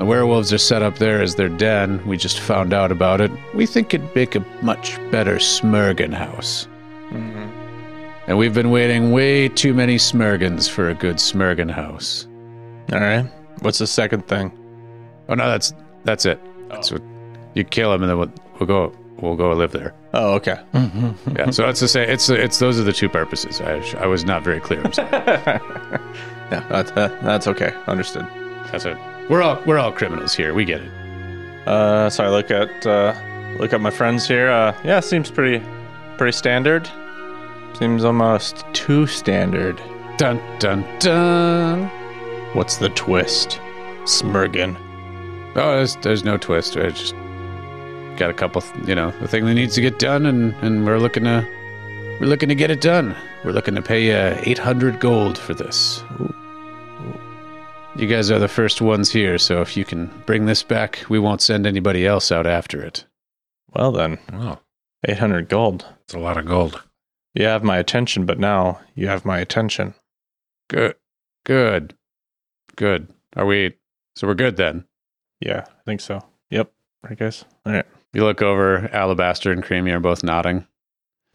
[0.00, 2.02] the werewolves are set up there as their den.
[2.06, 3.30] We just found out about it.
[3.54, 6.66] We think it'd make a much better Smurgen house.
[7.10, 7.50] Mm-hmm.
[8.26, 12.26] And we've been waiting way too many Smurgens for a good Smurgen house.
[12.94, 13.26] All right.
[13.60, 14.50] What's the second thing?
[15.28, 16.40] Oh no, that's that's it.
[16.70, 16.94] That's oh.
[16.94, 17.02] what
[17.52, 19.92] you kill him, and then we'll, we'll go we'll go live there.
[20.14, 20.58] Oh, okay.
[20.72, 21.36] Mm-hmm.
[21.36, 21.50] Yeah.
[21.50, 23.60] so that's to say, it's it's those are the two purposes.
[23.60, 24.80] I I was not very clear.
[24.82, 25.10] I'm sorry.
[26.50, 27.72] Yeah, that, that, that's okay.
[27.86, 28.26] Understood.
[28.72, 28.96] That's it.
[29.30, 30.52] We're all we're all criminals here.
[30.52, 30.90] We get it.
[31.64, 33.14] Uh, so I look at uh,
[33.60, 34.50] look at my friends here.
[34.50, 35.64] Uh, yeah, seems pretty
[36.18, 36.90] pretty standard.
[37.78, 39.80] Seems almost too standard.
[40.18, 41.86] Dun dun dun.
[42.54, 43.60] What's the twist?
[44.02, 44.76] Smurgen.
[45.54, 46.76] Oh, there's, there's no twist.
[46.76, 47.14] I just
[48.16, 50.98] got a couple, you know, the thing that needs to get done, and, and we're
[50.98, 51.46] looking to
[52.20, 53.14] we're looking to get it done.
[53.44, 56.02] We're looking to pay uh, 800 gold for this.
[58.00, 61.18] You guys are the first ones here, so if you can bring this back, we
[61.18, 63.04] won't send anybody else out after it.
[63.74, 64.58] Well then, Oh,
[65.06, 65.84] 800 gold.
[66.04, 66.82] it's a lot of gold.
[67.34, 69.92] You have my attention, but now you have my attention.
[70.70, 70.96] Good,
[71.44, 71.94] good,
[72.74, 73.08] good.
[73.36, 73.76] Are we?
[74.16, 74.86] So we're good then.
[75.40, 76.24] Yeah, I think so.
[76.48, 76.72] Yep.
[77.02, 77.44] Right, guys.
[77.66, 77.86] All right.
[78.14, 80.66] You look over, Alabaster and Creamy are both nodding.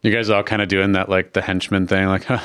[0.02, 2.22] You guys all kind of doing that, like the henchman thing, like,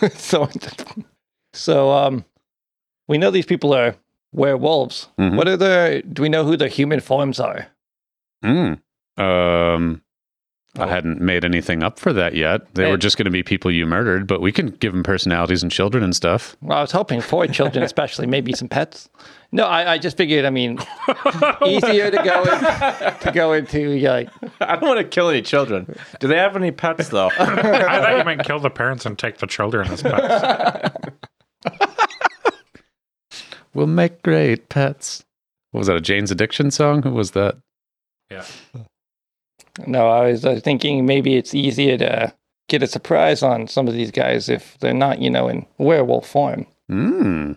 [0.14, 0.48] so,
[1.52, 2.24] so um,
[3.08, 3.96] we know these people are
[4.32, 5.08] werewolves.
[5.18, 5.36] Mhm.
[5.36, 6.02] What are the?
[6.12, 7.68] Do we know who the human forms are?
[8.44, 8.80] Mm.
[9.16, 10.02] Um,
[10.78, 12.74] I hadn't made anything up for that yet.
[12.74, 12.90] They Hey.
[12.90, 15.72] were just going to be people you murdered, but we can give them personalities and
[15.72, 16.56] children and stuff.
[16.62, 19.08] Well, I was hoping for children, especially maybe some pets.
[19.52, 20.44] No, I, I just figured.
[20.44, 20.78] I mean,
[21.66, 24.28] easier to go in, to go into like
[24.60, 25.94] I don't want to kill any children.
[26.20, 27.28] Do they have any pets though?
[27.38, 27.44] I
[28.00, 30.94] thought you might kill the parents and take the children as pets.
[33.74, 35.24] We'll make great pets.
[35.70, 35.96] What was that?
[35.96, 37.02] A Jane's Addiction song?
[37.02, 37.56] Who was that?
[38.30, 38.44] Yeah.
[39.86, 42.32] No, I was uh, thinking maybe it's easier to
[42.68, 46.26] get a surprise on some of these guys if they're not, you know, in werewolf
[46.28, 46.66] form.
[46.88, 47.52] Hmm.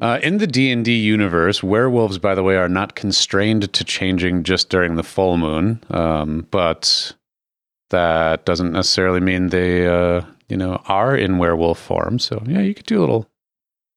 [0.00, 3.84] Uh, in the D and D universe, werewolves, by the way, are not constrained to
[3.84, 5.82] changing just during the full moon.
[5.90, 7.12] Um, but
[7.90, 12.18] that doesn't necessarily mean they, uh, you know, are in werewolf form.
[12.18, 13.28] So yeah, you could do a little,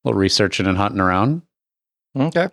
[0.04, 1.42] little researching and hunting around.
[2.16, 2.50] Okay,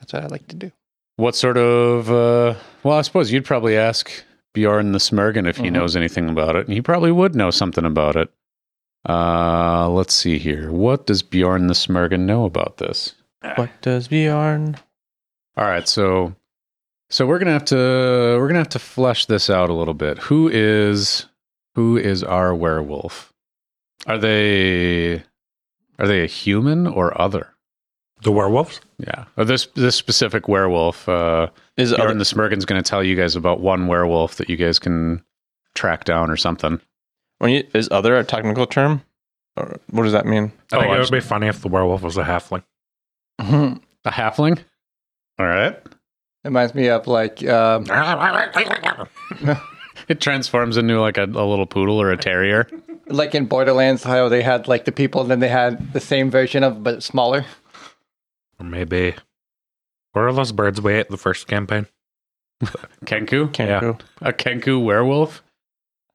[0.00, 0.72] that's what I like to do.
[1.16, 2.10] What sort of?
[2.10, 4.10] Uh, well, I suppose you'd probably ask
[4.58, 5.72] Bjorn the Smurgen if he Mhm.
[5.74, 8.28] knows anything about it, and he probably would know something about it.
[9.08, 10.72] Uh, let's see here.
[10.72, 13.14] What does Bjorn the Smurgen know about this?
[13.54, 14.76] what does Bjorn?
[15.56, 16.34] All right, so
[17.08, 20.18] so we're gonna have to we're gonna have to flesh this out a little bit.
[20.18, 21.26] Who is
[21.76, 23.32] who is our werewolf?
[24.08, 25.22] Are they
[26.00, 27.54] are they a human or other?
[28.22, 28.80] The werewolves?
[28.98, 31.08] Yeah, or this this specific werewolf.
[31.08, 34.50] Uh, Is Bjorn other, the Smurgen's going to tell you guys about one werewolf that
[34.50, 35.22] you guys can
[35.74, 36.80] track down or something.
[37.38, 39.02] when you, is other a technical term?
[39.56, 40.52] Or what does that mean?
[40.72, 42.64] I Oh, think it I'm would be funny if the werewolf was a halfling.
[44.04, 44.58] A halfling.
[45.38, 45.74] All right.
[45.74, 45.86] It
[46.44, 47.84] reminds me of like um,
[50.08, 52.68] It transforms into like a, a little poodle or a terrier.
[53.06, 56.30] like in Borderlands, how they had like the people, and then they had the same
[56.30, 57.44] version of but smaller.
[58.58, 59.14] Or maybe.
[60.12, 61.86] Where are those birds we ate the first campaign?
[63.04, 63.48] Kenku.
[63.52, 64.00] Kenku.
[64.20, 65.42] A Kenku werewolf.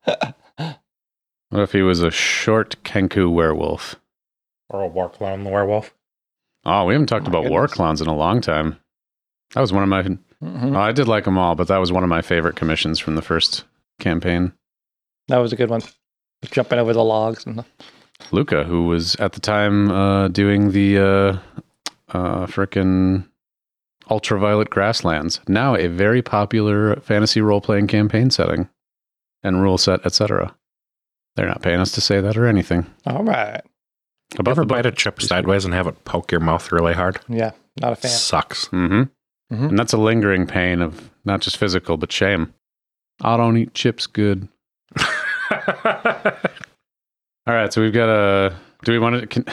[0.06, 3.96] what if he was a short Kenku werewolf?
[4.70, 5.94] Or a war clown, the werewolf?
[6.66, 8.78] Oh, we haven't talked Oh my about war clowns in a long time.
[9.54, 10.02] That was one of my.
[10.04, 10.76] Mhm.
[10.76, 13.16] oh, I did like them all, but that was one of my favorite commissions from
[13.16, 13.64] the first
[14.00, 14.54] campaign.
[15.28, 15.82] That was a good one.
[16.46, 17.66] Jumping over the logs and the,
[18.32, 21.38] Luka, who was at the time uh, doing the uh,
[22.18, 23.26] uh, frickin'
[24.10, 28.70] Ultraviolet Grasslands, now a very popular fantasy role playing campaign setting
[29.44, 30.56] and rule set, etc.
[31.36, 32.86] They're not paying us to say that or anything.
[33.08, 33.62] all right.
[34.34, 36.94] You About ever the bite a chip sideways and have it poke your mouth really
[36.94, 37.20] hard?
[37.30, 38.12] Yeah, not a fan.
[38.12, 38.66] Sucks.
[38.68, 39.04] hmm
[39.52, 39.70] Mhm.
[39.70, 42.54] And that's a lingering pain of not just physical, but shame.
[43.22, 44.48] I don't eat chips good.
[47.46, 48.56] All right, so we've got a.
[48.84, 49.28] Do we want to?
[49.28, 49.46] Can,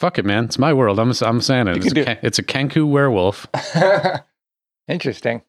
[0.00, 0.44] fuck it, man.
[0.44, 0.98] It's my world.
[0.98, 1.12] I'm.
[1.22, 1.76] I'm saying it.
[1.78, 3.46] It's a, Ken- it's a Kenku werewolf.
[4.88, 5.42] Interesting.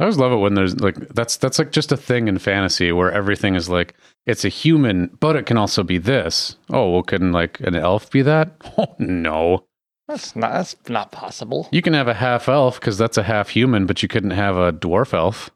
[0.00, 2.92] I always love it when there's like that's that's like just a thing in fantasy
[2.92, 3.94] where everything is like
[4.26, 6.56] it's a human, but it can also be this.
[6.70, 8.52] Oh, well, can like an elf be that?
[8.78, 9.64] Oh no,
[10.06, 10.52] That's not.
[10.52, 11.68] That's not possible.
[11.72, 14.56] you can have a half elf because that's a half human, but you couldn't have
[14.56, 15.50] a dwarf elf.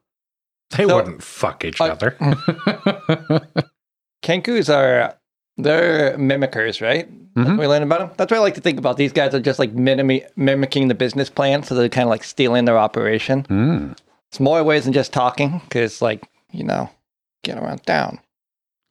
[0.77, 2.17] They So- wouldn't fuck each I- other.
[4.25, 5.17] Kenkus are
[5.62, 7.09] they're mimickers, right?
[7.35, 7.46] Mhm.
[7.53, 8.11] what we learned about them.
[8.18, 8.98] That's what I like to think about.
[8.98, 12.25] These guys are just like mimimi- mimicking the business plan, so they're kind of like
[12.25, 13.44] stealing their operation.
[13.44, 13.92] Hmm.
[14.31, 16.90] It's more ways than just talking, because like you know,
[17.42, 18.18] get around town.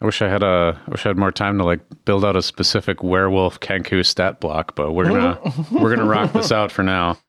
[0.01, 0.81] I wish I had a.
[0.87, 4.39] I wish I had more time to like build out a specific werewolf Kenku stat
[4.39, 5.39] block, but we're gonna
[5.71, 7.19] we're gonna rock this out for now.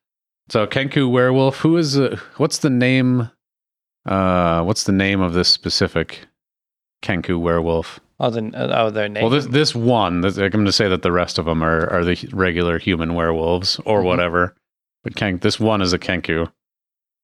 [0.48, 1.58] So Kenku werewolf.
[1.58, 1.98] Who is?
[1.98, 3.30] Uh, what's the name?
[4.06, 6.20] Uh, what's the name of this specific
[7.02, 8.00] Kenku werewolf?
[8.24, 9.22] Oh, the, oh, their name.
[9.22, 10.20] Well, this this one.
[10.20, 13.14] This, I'm going to say that the rest of them are are the regular human
[13.14, 14.04] werewolves or Mhm.
[14.04, 14.54] whatever.
[15.02, 16.50] But Ken, this one is a Kenku.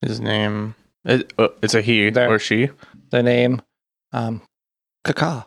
[0.02, 0.74] His name.
[1.04, 2.28] It, uh, it's a he There.
[2.28, 2.70] or she.
[3.10, 3.62] the name,
[4.12, 4.42] um,
[5.04, 5.46] Kaka.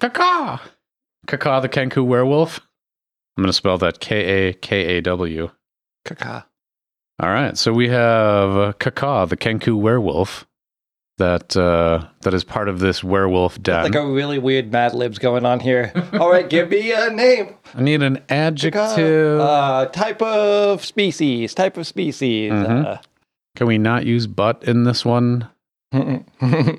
[0.00, 0.60] Kaka.
[1.26, 2.60] Kaka the Kenku werewolf.
[3.36, 5.50] I'm going to spell that K A K A W.
[6.06, 6.46] Kaka.
[7.20, 10.46] All right, so we have uh, Kaka, the Kenku werewolf,
[11.18, 13.84] that uh, that is part of this werewolf den.
[13.84, 15.92] Like a really weird Mad Libs going on here.
[16.14, 17.54] All right, give me a name.
[17.74, 19.40] I need an adjective.
[19.40, 21.54] Uh, type of species.
[21.54, 22.52] Type of species.
[22.52, 23.00] Mhm.
[23.56, 25.48] Can we not use butt in this one?
[25.92, 26.18] Uh,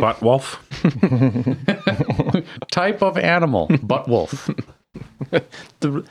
[0.00, 0.58] Butt wolf.
[2.70, 4.50] Type of animal, butt wolf.
[5.80, 6.04] The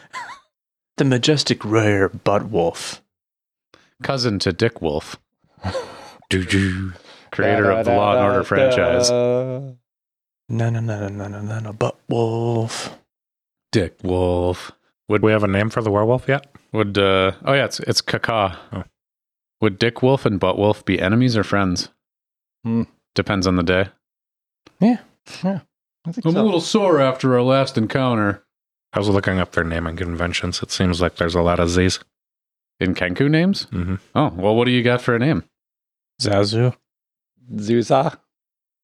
[0.97, 3.01] the majestic rare butt wolf.
[4.03, 5.17] Cousin to Dick Wolf,
[6.29, 6.93] Doo-doo.
[7.31, 9.09] Creator of the Law and Order franchise.
[9.09, 9.75] franchise.
[10.49, 12.97] No no no no no no no no butt wolf.
[13.71, 14.71] Dick Wolf.
[15.07, 16.47] Would we have a name for the werewolf yet?
[16.73, 18.57] Would uh oh yeah, it's it's Kaka.
[18.73, 18.83] Oh.
[19.61, 21.89] Would Dick Wolf and Butt Wolf be enemies or friends?
[22.63, 22.83] Hmm.
[23.15, 23.89] Depends on the day.
[24.79, 24.99] Yeah,
[25.43, 25.59] yeah.
[26.05, 26.29] I am so.
[26.29, 28.43] A little sore after our last encounter.
[28.93, 30.61] I was looking up their naming conventions.
[30.61, 31.99] It seems like there's a lot of Z's.
[32.79, 33.63] In Kenku names?
[33.65, 35.43] hmm Oh, well, what do you got for a name?
[36.21, 36.75] Zazu.
[37.55, 38.17] Zuza.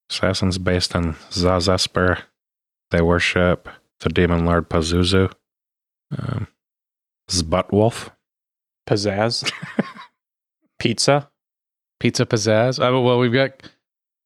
[0.09, 2.21] Assassins based in Zazesspur.
[2.91, 3.67] They worship
[3.99, 5.31] the demon lord Pazuzu.
[6.17, 6.47] Um,
[7.29, 8.09] Zbuttwolf.
[8.87, 9.51] Pizzazz.
[10.79, 11.29] Pizza.
[11.99, 12.79] Pizza Pizzazz?
[12.81, 13.51] Oh, well, we've got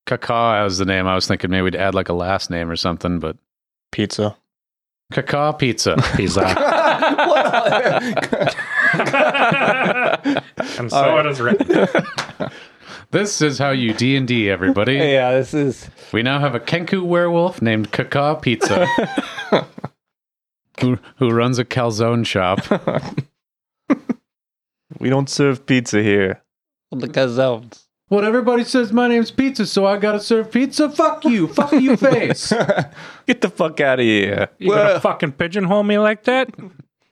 [0.05, 1.07] Kaka as the name.
[1.07, 3.37] I was thinking maybe we'd add like a last name or something, but
[3.91, 4.37] Pizza.
[5.11, 5.95] Kaka Pizza.
[6.15, 6.41] Pizza.
[10.77, 12.51] and so All right.
[13.13, 13.23] It is written.
[13.23, 14.93] this is how you D&D, everybody.
[14.95, 15.89] yeah, this is.
[16.11, 18.85] We now have a Kenku werewolf named Kaka Pizza.
[20.79, 22.59] who, who runs a calzone shop.
[24.99, 26.41] we don't serve pizza here.
[26.97, 27.65] Because of.
[28.09, 30.89] What everybody says my name's Pizza, so I gotta serve pizza?
[30.89, 31.47] Fuck you.
[31.47, 32.51] Fuck you face.
[33.25, 34.49] Get the fuck out of here.
[34.59, 36.49] You Well- gonna fucking pigeonhole me like that?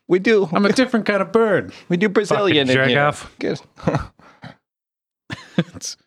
[0.09, 0.49] We do.
[0.51, 1.71] I'm a different kind of bird.
[1.87, 2.95] We do Brazilian Fucking in here.
[2.97, 3.31] jerk-off.
[3.39, 3.61] Good.
[5.59, 5.97] It's-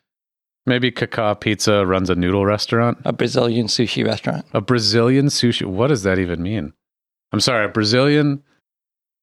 [0.65, 2.97] Maybe Kaka Pizza runs a noodle restaurant.
[3.03, 4.45] A Brazilian sushi restaurant.
[4.53, 5.65] A Brazilian sushi.
[5.65, 6.71] What does that even mean?
[7.33, 8.41] I'm sorry, a Brazilian.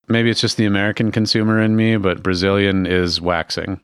[0.07, 3.81] Maybe it's just the American consumer in me, but Brazilian is waxing.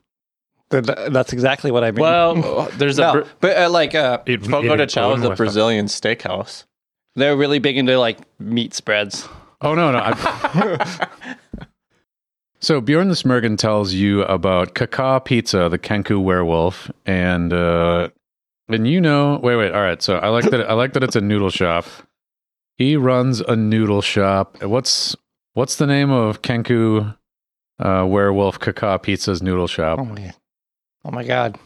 [0.69, 2.01] Th- th- That's exactly what I mean.
[2.01, 3.01] Well, there's a.
[3.01, 5.87] no, Bra- but uh, like uh, Eat- Fogo eat de Chao is a with Brazilian
[5.87, 6.65] steakhouse.
[7.15, 9.27] they're really big into like meat spreads.
[9.61, 9.97] Oh no, no.
[10.03, 11.07] I,
[12.59, 18.09] so Bjorn the Smurgan tells you about Kaka Pizza, the Kenku werewolf, and uh,
[18.69, 19.39] and you know.
[19.43, 19.71] Wait, wait.
[19.71, 20.01] All right.
[20.01, 20.69] So I like that.
[20.69, 21.85] I like that it's a noodle shop.
[22.77, 24.61] He runs a noodle shop.
[24.63, 25.15] What's
[25.53, 27.15] what's the name of Kenku
[27.79, 29.99] uh, werewolf Kaka Pizza's noodle shop?
[29.99, 30.33] Oh my,
[31.05, 31.57] oh my god.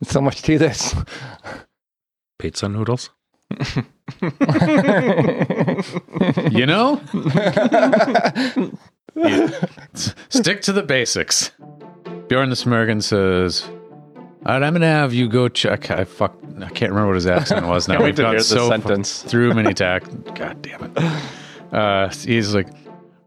[0.00, 0.94] There's so much to this.
[2.38, 3.10] Pizza noodles.
[6.50, 8.56] You know, S-
[10.28, 11.50] stick to the basics.
[12.28, 13.64] Bjorn the Smurgan says,
[14.46, 16.36] "All right, I'm gonna have you go check." I fuck.
[16.60, 18.02] I can't remember what his accent was now.
[18.04, 19.22] We've to gone so sentence.
[19.22, 20.04] through many tack.
[20.34, 21.22] God damn it.
[21.72, 22.68] Uh, he's like,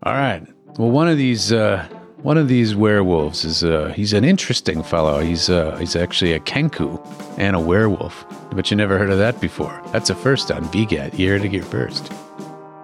[0.04, 0.46] "All right.
[0.78, 1.86] Well, one of these, uh,
[2.22, 5.20] one of these werewolves is, uh, he's an interesting fellow.
[5.20, 6.98] He's, uh, he's actually a kenku
[7.38, 8.26] and a werewolf.
[8.52, 9.82] But you never heard of that before.
[9.92, 11.18] That's a first on VGAT.
[11.20, 12.12] You heard it here first.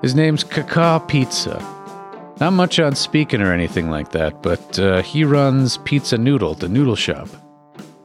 [0.02, 1.58] His name's Kaka Pizza.
[2.40, 6.70] Not much on speaking or anything like that, but uh, he runs Pizza Noodle, the
[6.70, 7.28] noodle shop.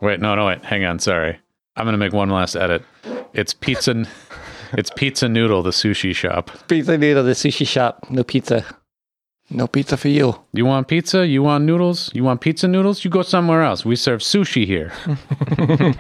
[0.00, 1.38] Wait, no, no, wait, hang on, sorry.
[1.76, 2.82] I'm gonna make one last edit.
[3.34, 4.06] It's pizza,
[4.72, 6.50] It's Pizza Noodle, the sushi shop.
[6.66, 8.06] Pizza noodle, the sushi shop.
[8.08, 8.64] No pizza.
[9.50, 10.34] No pizza for you.
[10.54, 11.26] You want pizza?
[11.26, 12.10] You want noodles?
[12.14, 13.04] You want pizza noodles?
[13.04, 13.84] You go somewhere else.
[13.84, 14.92] We serve sushi here.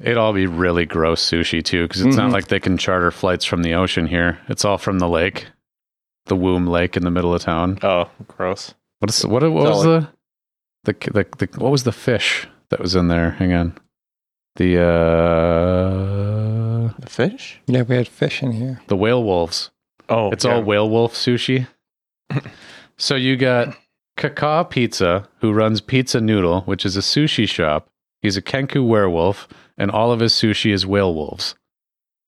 [0.00, 3.44] It'd all be really gross sushi too, because it's not like they can charter flights
[3.44, 4.38] from the ocean here.
[4.48, 5.48] It's all from the lake,
[6.28, 7.78] the Womb Lake in the middle of town.
[7.82, 8.74] Oh, gross.
[9.00, 9.42] What is what?
[9.42, 10.08] What was the,
[10.84, 13.32] the the the what was the fish that was in there?
[13.32, 13.76] Hang on,
[14.56, 17.60] the uh The fish?
[17.66, 18.80] Yeah, we had fish in here.
[18.88, 19.70] the whale wolves.
[20.08, 20.54] Oh, It's yeah.
[20.54, 21.66] all whale wolf sushi.
[22.98, 23.76] so you got
[24.16, 27.88] Kaka Pizza, who runs Pizza Noodle, which is a sushi shop.
[28.22, 31.54] He's a Kenku werewolf, and all of his sushi is whale wolves.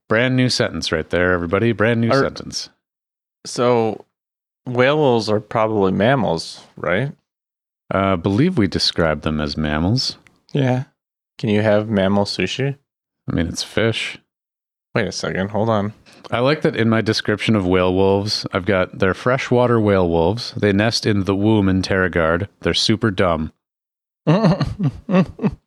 [0.07, 1.71] Brand new sentence right there, everybody.
[1.73, 2.69] Brand new Are- sentence.
[3.45, 4.05] So,
[4.65, 7.13] whales are probably mammals, right?
[7.89, 10.17] Uh, believe we describe them as mammals.
[10.53, 10.85] Yeah.
[11.37, 12.77] Can you have mammal sushi?
[13.29, 14.19] I mean, it's fish.
[14.93, 15.49] Wait a second.
[15.49, 15.93] Hold on.
[16.29, 20.53] I like that in my description of whale wolves, I've got they're freshwater whale wolves.
[20.53, 22.47] They nest in the womb in Terragard.
[22.61, 23.51] They're super dumb.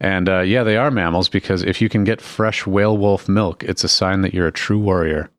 [0.00, 3.64] And uh, yeah, they are mammals because if you can get fresh whale wolf milk,
[3.64, 5.30] it's a sign that you're a true warrior.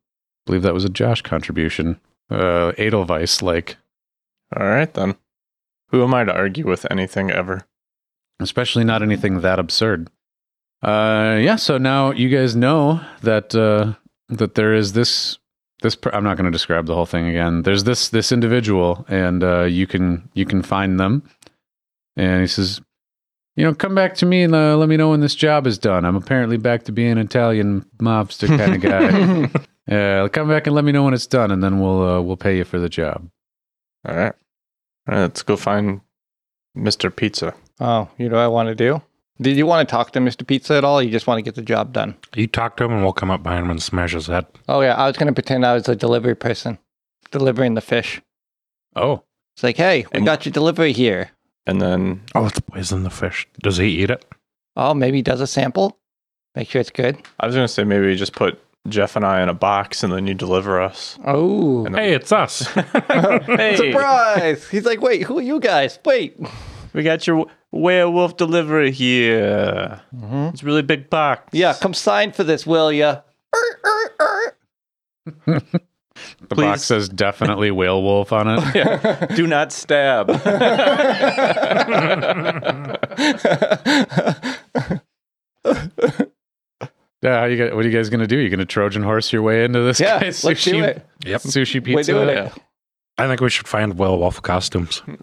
[0.50, 2.00] I believe that was a Josh contribution.
[2.28, 3.78] Uh, Edelweiss, like,
[4.58, 5.16] All right, then.
[5.90, 7.68] Who am I to argue with anything ever?
[8.42, 10.10] especially not anything that absurd.
[10.82, 13.94] Uh, yeah, so now you guys know that uh,
[14.30, 15.38] that there is this
[15.82, 15.96] this.
[15.96, 17.62] Per- I'm not going to describe the whole thing again.
[17.62, 21.30] There's this this individual, and uh, you can you can find them.
[22.16, 22.82] And he says,
[23.58, 25.78] you know, come back to me and uh, let me know when this job is
[25.78, 26.06] done.
[26.06, 29.62] I'm apparently back to being an Italian mobster kind of guy.
[29.90, 32.38] Yeah, come back and let me know when it's done, and then we'll uh, we'll
[32.38, 33.30] pay you for the job.
[34.08, 34.34] All right.
[35.08, 36.02] All right, let's go find
[36.78, 37.14] Mr.
[37.16, 37.54] Pizza.
[37.80, 39.02] oh, you know what I want to do?
[39.42, 40.46] Did you want to talk to Mr.
[40.46, 41.00] Pizza at all?
[41.00, 42.16] Or you just want to get the job done?
[42.36, 44.46] You talk to him and we'll come up behind him and smash his head.
[44.68, 46.78] Oh yeah, I was gonna pretend I was a delivery person,
[47.32, 48.22] delivering the fish.
[48.96, 49.24] Oh,
[49.56, 51.32] It's like, hey, we And- got your delivery here.
[51.66, 53.48] And then, Oh, it's poison the fish.
[53.62, 54.26] Does he eat it?
[54.76, 55.98] Oh, maybe he does a sample.
[56.56, 57.18] Make sure it's good.
[57.40, 58.60] I was going to say maybe we just put
[58.90, 61.18] Jeff and I in a box and then you deliver us.
[61.26, 62.68] Oh, And Hey, it's us.
[62.74, 64.68] hey, surprise!
[64.70, 66.00] He's like, wait, who are you guys?
[66.06, 66.40] Wait.
[66.94, 70.02] we got your werewolf delivery here.
[70.16, 70.50] Mm-hmm.
[70.54, 71.50] It's a really big box.
[71.52, 73.22] Yeah, come sign for this, will ya?
[73.56, 74.56] Er, er, er.
[75.46, 75.62] the
[76.50, 76.66] Please.
[76.66, 78.64] box says definitely whale wolf on it.
[78.76, 79.26] Yeah.
[79.36, 80.30] Do not stab.
[87.22, 88.38] Yeah, how you got, what are you guys gonna do?
[88.38, 91.06] You gonna Trojan horse your way into this yeah, guy's let's sushi, do it.
[91.26, 91.42] Yep.
[91.42, 92.14] sushi pizza.
[92.14, 92.54] We're doing yeah.
[93.18, 95.02] I think we should find werewolf costumes.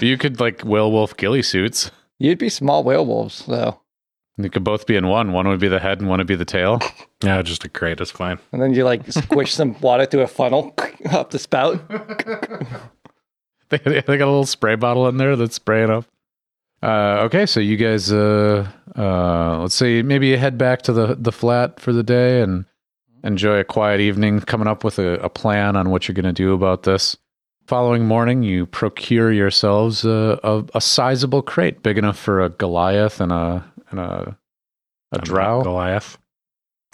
[0.00, 1.90] You could like whale wolf ghillie suits.
[2.18, 3.80] You'd be small werewolves, though.
[4.36, 5.32] You could both be in one.
[5.32, 6.80] One would be the head and one would be the tail.
[7.24, 8.38] Yeah, just a crate is fine.
[8.52, 10.74] And then you like squish some water through a funnel
[11.10, 11.80] up the spout.
[13.70, 16.04] they, they got a little spray bottle in there that's spraying up.
[16.82, 21.16] Uh, okay, so you guys, uh, uh, let's say maybe you head back to the
[21.18, 22.64] the flat for the day and
[23.24, 26.32] enjoy a quiet evening, coming up with a, a plan on what you're going to
[26.32, 27.16] do about this.
[27.66, 33.20] Following morning, you procure yourselves a, a, a sizable crate, big enough for a Goliath
[33.20, 34.38] and a and a
[35.12, 35.62] a drow.
[35.62, 36.18] Goliath.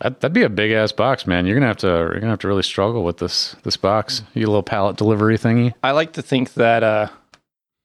[0.01, 1.47] That, that'd be a big ass box, man.
[1.47, 4.23] You're gonna have to you're gonna have to really struggle with this this box.
[4.35, 5.75] You little pallet delivery thingy.
[5.83, 7.09] I like to think that uh,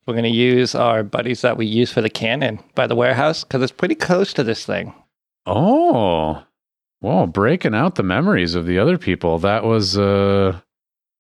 [0.08, 3.44] we're going to use our buddies that we use for the cannon by the warehouse
[3.44, 4.94] because it's pretty close to this thing.
[5.46, 6.44] Oh,
[7.00, 7.28] whoa!
[7.28, 9.38] Breaking out the memories of the other people.
[9.40, 10.60] That was uh,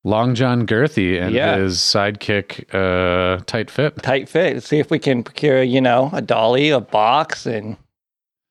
[0.03, 1.57] Long John Girthy and Yeah.
[1.57, 4.01] his sidekick, uh, Tight Fit.
[4.03, 4.53] Tight fit.
[4.55, 7.77] Let's see if we can procure, you know, a dolly, a box, and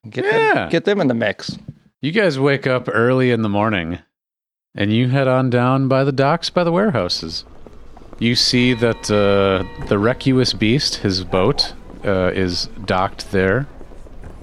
[0.09, 0.53] get, Yeah.
[0.53, 1.57] them, get them in the mix.
[2.01, 3.99] You guys wake up early in the morning,
[4.75, 7.43] and you head on down by the docks by the warehouses.
[8.19, 13.67] You see that uh, the Recuous Beast, his boat, uh, is docked there,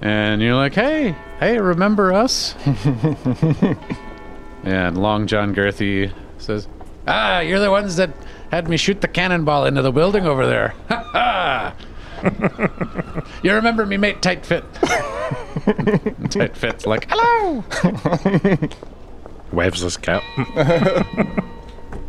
[0.00, 2.54] and you're like, "Hey, hey, remember us?"
[4.64, 6.68] and Long John Girthy says,
[7.08, 8.10] "Ah, you're the ones that
[8.52, 10.74] had me shoot the cannonball into the building over there.
[10.88, 11.74] Ha
[12.22, 13.24] ha!
[13.42, 14.22] you remember me, mate?
[14.22, 14.64] Tight fit."
[16.30, 17.64] Tight fit's like, "Hello."
[19.50, 20.22] Waves his cap.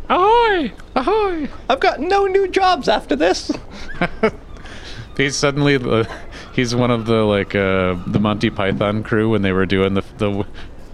[0.08, 0.72] Ahoy!
[0.94, 1.48] Ahoy!
[1.68, 3.50] I've got no new jobs after this.
[5.16, 6.08] He's suddenly the,
[6.52, 10.02] he's one of the like uh, the Monty Python crew when they were doing the
[10.18, 10.44] the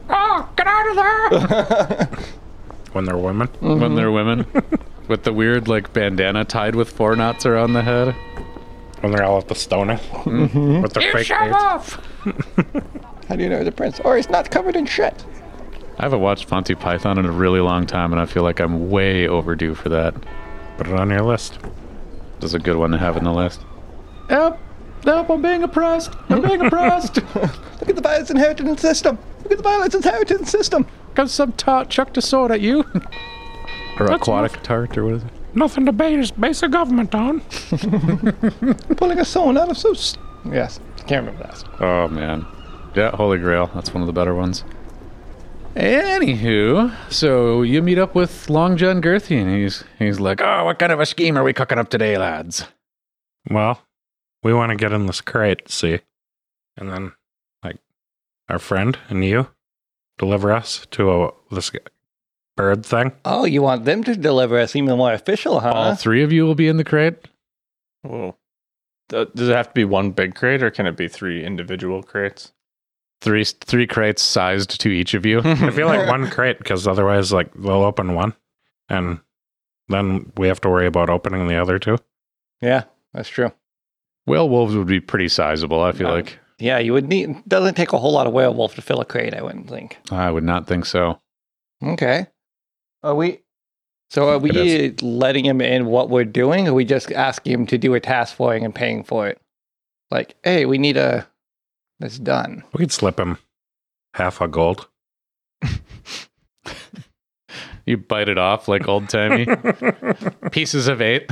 [0.09, 2.09] oh get out of there
[2.93, 3.49] when they're women.
[3.61, 4.47] when they're women
[5.09, 8.15] with the weird like bandana tied with four knots around the head.
[9.01, 9.99] When they're all at the stoner.
[10.25, 11.57] With their fake beards.
[11.57, 12.01] off!
[13.29, 13.99] How do you know the prince?
[14.05, 15.25] Or he's not covered in shit.
[15.99, 18.91] I haven't watched Monty Python in a really long time, and I feel like I'm
[18.91, 20.15] way overdue for that.
[20.79, 21.59] Put it on your list.
[22.41, 23.61] That's a good one to have in the list.
[24.31, 24.59] Yep.
[25.05, 26.13] Yep, I'm being oppressed.
[26.29, 27.17] I'm being oppressed.
[27.17, 29.19] Look at the violence inheritance system.
[29.43, 30.87] Look at the violence inheritance system.
[31.11, 32.85] Because some tart chucked a sword at you.
[34.01, 35.31] or aquatic tart, or what is it?
[35.55, 37.41] Nothing to base, base a government on.
[38.97, 39.91] Pulling a stone out of so.
[39.91, 40.17] s-
[40.51, 41.65] Yes, can't remember that.
[41.81, 42.47] Oh, man.
[42.97, 43.71] Yeah, Holy Grail.
[43.75, 44.65] That's one of the better ones.
[45.75, 50.79] Anywho, so you meet up with Long John Girthy, and he's he's like, "Oh, what
[50.79, 52.67] kind of a scheme are we cooking up today, lads?"
[53.51, 53.81] Well,
[54.43, 56.01] we want to get in this crate, see?
[56.77, 57.13] And then,
[57.65, 57.79] like,
[58.49, 59.49] our friend and you
[60.19, 61.71] deliver us to a, this
[62.57, 63.13] bird thing.
[63.25, 65.73] Oh, you want them to deliver us even more official, huh?
[65.73, 67.29] All three of you will be in the crate.
[68.03, 68.37] Whoa.
[69.09, 72.53] Does it have to be one big crate or can it be three individual crates?
[73.23, 75.41] Three three crates sized to each of you.
[75.45, 78.35] I feel like one crate because otherwise, like, they'll open one
[78.89, 79.21] and
[79.89, 81.99] then we have to worry about opening the other two.
[82.61, 83.53] yeah, that's true.
[84.27, 85.83] Whale wolves would be pretty sizable.
[85.83, 87.43] I feel Uh, like Yeah, you would need.
[87.49, 89.35] Doesn't take a whole lot of whale wolf to fill a crate.
[89.35, 89.99] I wouldn't think.
[90.11, 91.21] I would not think so.
[91.83, 92.27] Okay.
[93.05, 93.39] Are we?
[94.11, 97.67] So are we letting him in what we're doing, or are we just asking him
[97.69, 99.41] to do a task for him and paying for it?
[100.11, 101.27] Like, hey, we need a.
[102.01, 102.65] This done.
[102.73, 103.39] We could slip him
[104.15, 104.89] half a gold.
[107.87, 109.47] You bite it off like old timey
[110.53, 111.29] pieces of eight.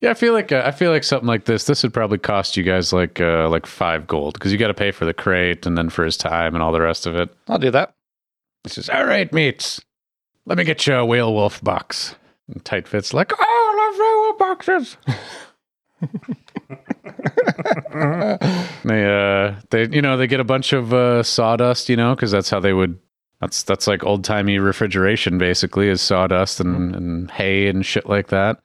[0.00, 1.64] Yeah, I feel like uh, I feel like something like this.
[1.64, 4.74] This would probably cost you guys like uh, like five gold because you got to
[4.74, 7.34] pay for the crate and then for his time and all the rest of it.
[7.48, 7.94] I'll do that.
[8.64, 9.80] He says, "All right, mates,
[10.46, 12.14] let me get you a whale wolf box."
[12.48, 14.96] And Tight fits like, "Oh, I love whale wolf boxes."
[18.84, 22.30] they uh they you know they get a bunch of uh sawdust you know because
[22.30, 22.98] that's how they would
[23.40, 28.28] that's that's like old timey refrigeration basically is sawdust and, and hay and shit like
[28.28, 28.60] that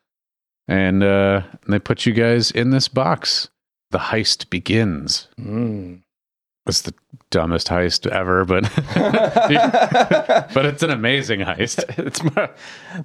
[0.67, 3.49] and uh they put you guys in this box
[3.91, 6.01] the heist begins Mm.
[6.65, 6.93] it's the
[7.29, 8.63] dumbest heist ever but
[10.53, 12.19] but it's an amazing heist it's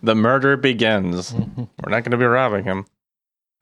[0.03, 1.33] the murder begins.
[1.35, 2.85] We're not going to be robbing him.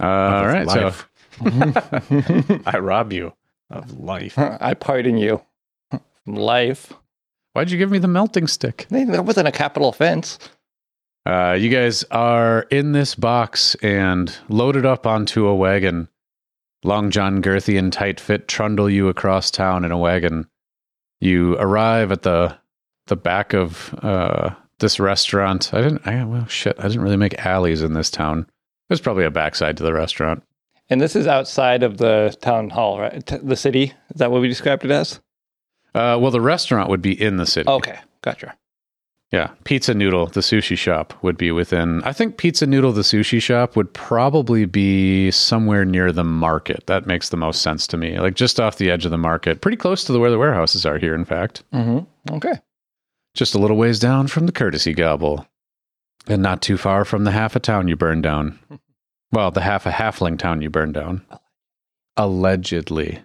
[0.01, 1.09] uh, all right so Life.
[2.67, 3.33] I rob you
[3.71, 4.39] of life.
[4.39, 5.43] I pardon you.
[5.91, 6.93] From life.
[7.53, 10.39] why'd you give me the melting stick That wasn't a capital offense.
[11.27, 16.09] Uh, you guys are in this box and loaded up onto a wagon.
[16.85, 20.47] Long John Girthy and Tight Fit trundle you across town in a wagon.
[21.21, 22.57] You arrive at the
[23.09, 25.73] the back of uh, this restaurant.
[25.73, 26.07] I didn't.
[26.07, 26.77] I, well, shit.
[26.79, 28.47] I didn't really make alleys in this town.
[28.89, 30.45] There's probably a backside to the restaurant.
[30.89, 33.25] And this is outside of the town hall, right?
[33.27, 33.93] T- the city.
[34.11, 35.21] Is that what we described it as?
[35.95, 37.69] Uh, well, the restaurant would be in the city.
[37.69, 38.57] Okay, gotcha.
[39.33, 42.03] Yeah, Pizza Noodle, the sushi shop, would be within.
[42.05, 46.87] I think Pizza Noodle, the sushi shop, would probably be somewhere near the market.
[46.87, 48.21] That makes the most sense to me.
[48.21, 50.87] Like just off the edge of the market, pretty close to the, where the warehouses
[50.87, 51.65] are here, in fact.
[51.73, 52.35] Mm-hmm.
[52.37, 52.61] Okay.
[53.35, 55.47] Just a little ways down from the courtesy gobble.
[56.29, 58.59] And not too far from the half a town you burned down.
[59.33, 61.25] Well, the half a halfling town you burned down.
[62.17, 63.21] Allegedly.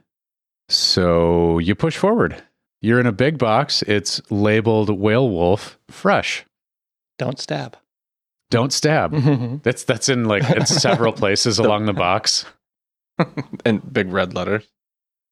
[0.69, 2.41] So you push forward.
[2.81, 3.83] You're in a big box.
[3.83, 6.45] It's labeled Whale Wolf Fresh.
[7.19, 7.77] Don't stab.
[8.49, 9.13] Don't stab.
[9.13, 9.57] Mm-hmm.
[9.63, 12.45] That's that's in like it's several places along the box.
[13.65, 14.67] and big red letters.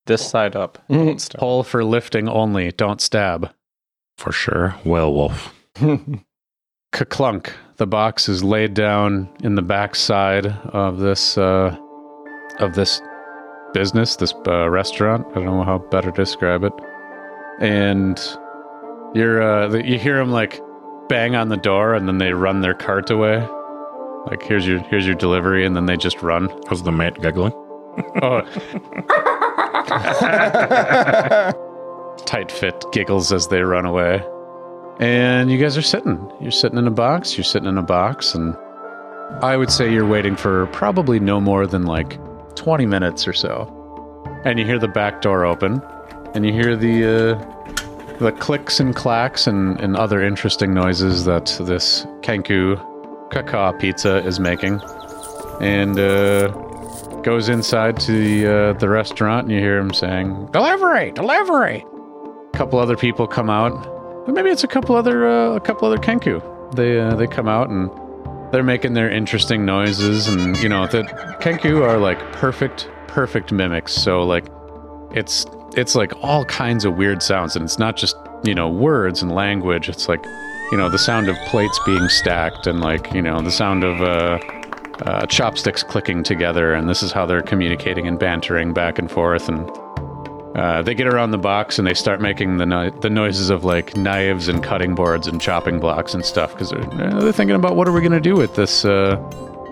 [0.06, 0.78] This side up.
[0.90, 1.06] Mhm.
[1.06, 1.40] Don't stop.
[1.40, 2.72] Pull for lifting only.
[2.72, 3.52] Don't stab.
[4.18, 4.76] For sure.
[4.86, 5.54] Werewolf.
[6.92, 7.54] Ka-clunk.
[7.78, 11.78] The box is laid down in the back side of this uh,
[12.60, 13.02] of this
[13.74, 15.26] business, this uh, restaurant.
[15.32, 16.74] I don't know how better to describe it.
[17.60, 18.20] And
[19.14, 20.60] you're uh, you hear them like
[21.08, 23.48] bang on the door, and then they run their cart away.
[24.28, 26.50] Like here's your here's your delivery, and then they just run.
[26.70, 27.54] Was the mate giggling?
[28.22, 28.42] Oh,
[32.26, 34.22] tight fit giggles as they run away.
[35.00, 36.30] And you guys are sitting.
[36.42, 37.38] You're sitting in a box.
[37.38, 38.36] You're sitting in a box.
[38.36, 38.56] And
[39.42, 42.20] I would say you're waiting for probably no more than like
[42.56, 43.76] 20 minutes or so.
[44.44, 45.82] And you hear the back door open.
[46.36, 51.46] And you hear the, uh, the clicks and clacks and, and other interesting noises that
[51.62, 52.78] this Kenku
[53.32, 54.82] Kaka pizza is making.
[55.62, 56.50] And uh,
[57.22, 59.48] goes inside to the, uh, the restaurant.
[59.48, 61.14] And you hear him saying, Delivery!
[61.14, 61.86] Delivery!
[62.54, 63.99] A couple other people come out.
[64.30, 66.40] Or maybe it's a couple other uh, a couple other kenku.
[66.76, 67.90] They uh, they come out and
[68.54, 71.02] they're making their interesting noises and you know the
[71.42, 73.92] kenku are like perfect perfect mimics.
[73.92, 74.46] So like
[75.16, 79.24] it's it's like all kinds of weird sounds, and it's not just you know words
[79.24, 79.90] and language.
[79.90, 80.24] It's like
[80.72, 84.00] you know the sound of plates being stacked, and like you know the sound of
[84.00, 84.38] uh,
[85.08, 89.50] uh, chopsticks clicking together, and this is how they're communicating and bantering back and forth,
[89.50, 89.68] and
[90.60, 93.64] uh, they get around the box and they start making the no- the noises of
[93.64, 97.56] like knives and cutting boards and chopping blocks and stuff because they're, uh, they're thinking
[97.56, 99.16] about what are we gonna do with this uh,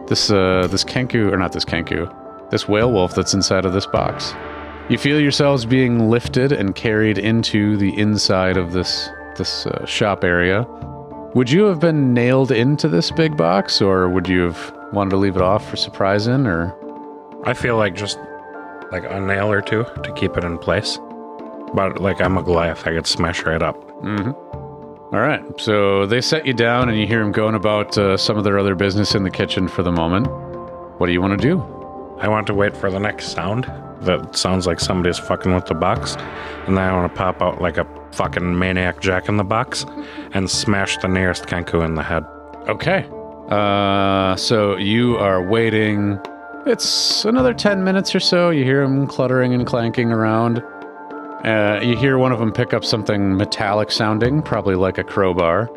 [0.07, 2.07] this uh, this kenku or not this kenku
[2.51, 4.33] this whale wolf that's inside of this box.
[4.89, 10.23] You feel yourselves being lifted and carried into the inside of this this uh, shop
[10.23, 10.65] area.
[11.35, 15.17] Would you have been nailed into this big box, or would you have wanted to
[15.17, 16.47] leave it off for surprising?
[16.47, 16.73] Or
[17.43, 18.17] I feel like just
[18.91, 20.97] like a nail or two to keep it in place.
[21.73, 23.75] But like I'm a Goliath, I could smash right up.
[24.01, 24.31] Mm-hmm.
[25.13, 25.43] All right.
[25.59, 28.59] So they set you down, and you hear them going about uh, some of their
[28.59, 30.27] other business in the kitchen for the moment.
[30.99, 31.61] What do you want to do?
[32.19, 33.71] I want to wait for the next sound
[34.01, 36.15] that sounds like somebody's fucking with the box,
[36.65, 39.85] and then I want to pop out like a fucking maniac jack in the box
[40.33, 42.23] and smash the nearest Kenku in the head.
[42.67, 43.09] Okay.
[43.49, 46.19] Uh, so you are waiting.
[46.70, 48.49] It's another 10 minutes or so.
[48.49, 50.61] You hear them cluttering and clanking around.
[51.45, 55.70] Uh, you hear one of them pick up something metallic sounding, probably like a crowbar.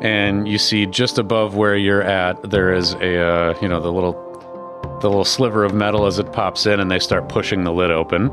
[0.00, 3.92] And you see just above where you're at, there is a, uh, you know, the
[3.92, 4.14] little,
[5.02, 7.90] the little sliver of metal as it pops in, and they start pushing the lid
[7.90, 8.30] open.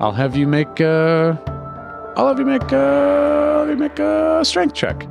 [0.00, 1.34] I'll have you make, uh,
[2.14, 5.00] I'll have you make, uh, I'll have you make a strength check.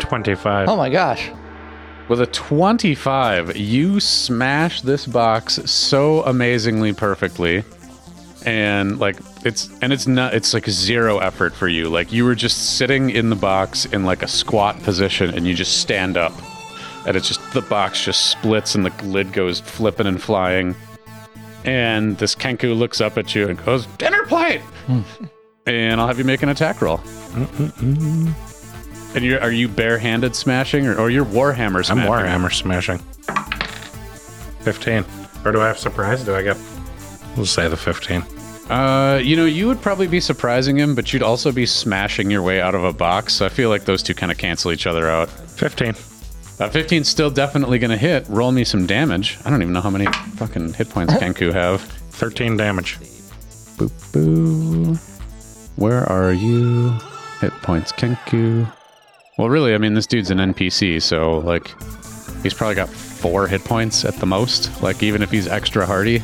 [0.00, 0.68] 25.
[0.68, 1.30] Oh my gosh.
[2.08, 7.64] With a 25, you smash this box so amazingly perfectly.
[8.44, 11.88] And like it's and it's not it's like zero effort for you.
[11.88, 15.54] Like you were just sitting in the box in like a squat position and you
[15.54, 16.32] just stand up.
[17.06, 20.74] And it's just the box just splits and the lid goes flipping and flying.
[21.64, 24.60] And this Kenku looks up at you and goes, Dinner plate!
[24.86, 25.00] Hmm.
[25.64, 26.98] and I'll have you make an attack roll.
[29.14, 32.10] And you're, are you barehanded smashing or, or you're Warhammer I'm smashing?
[32.10, 32.98] Warhammer smashing.
[34.62, 35.04] 15.
[35.44, 36.24] Or do I have surprise?
[36.24, 36.56] Do I get.
[37.36, 38.24] We'll say the 15.
[38.70, 42.42] Uh, you know, you would probably be surprising him, but you'd also be smashing your
[42.42, 43.34] way out of a box.
[43.34, 45.28] So I feel like those two kind of cancel each other out.
[45.28, 45.90] 15.
[45.90, 45.92] Uh,
[46.70, 48.26] 15's still definitely going to hit.
[48.28, 49.38] Roll me some damage.
[49.44, 50.06] I don't even know how many
[50.36, 51.82] fucking hit points Kenku have.
[51.82, 52.98] 13 damage.
[53.76, 54.94] Boo boo.
[55.76, 56.96] Where are you?
[57.40, 58.72] Hit points Kenku.
[59.36, 61.74] Well, really, I mean, this dude's an NPC, so like,
[62.42, 64.80] he's probably got four hit points at the most.
[64.82, 66.22] Like, even if he's extra hardy.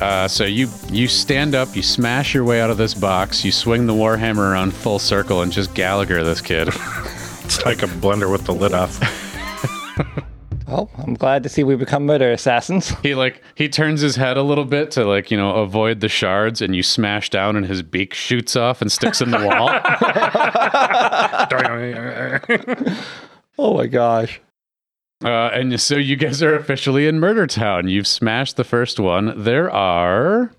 [0.00, 3.52] Uh, so you you stand up, you smash your way out of this box, you
[3.52, 6.68] swing the warhammer around full circle, and just Gallagher this kid.
[7.44, 8.98] It's like a blender with the lid off.
[10.72, 12.88] Well, I'm glad to see we become murder assassins.
[13.02, 16.08] he like he turns his head a little bit to like you know avoid the
[16.08, 19.68] shards, and you smash down, and his beak shoots off and sticks in the wall.
[23.58, 24.40] Oh my gosh.
[25.22, 27.86] Uh, and so you guys are officially in Murder Town.
[27.86, 29.34] You've smashed the first one.
[29.44, 30.52] There are.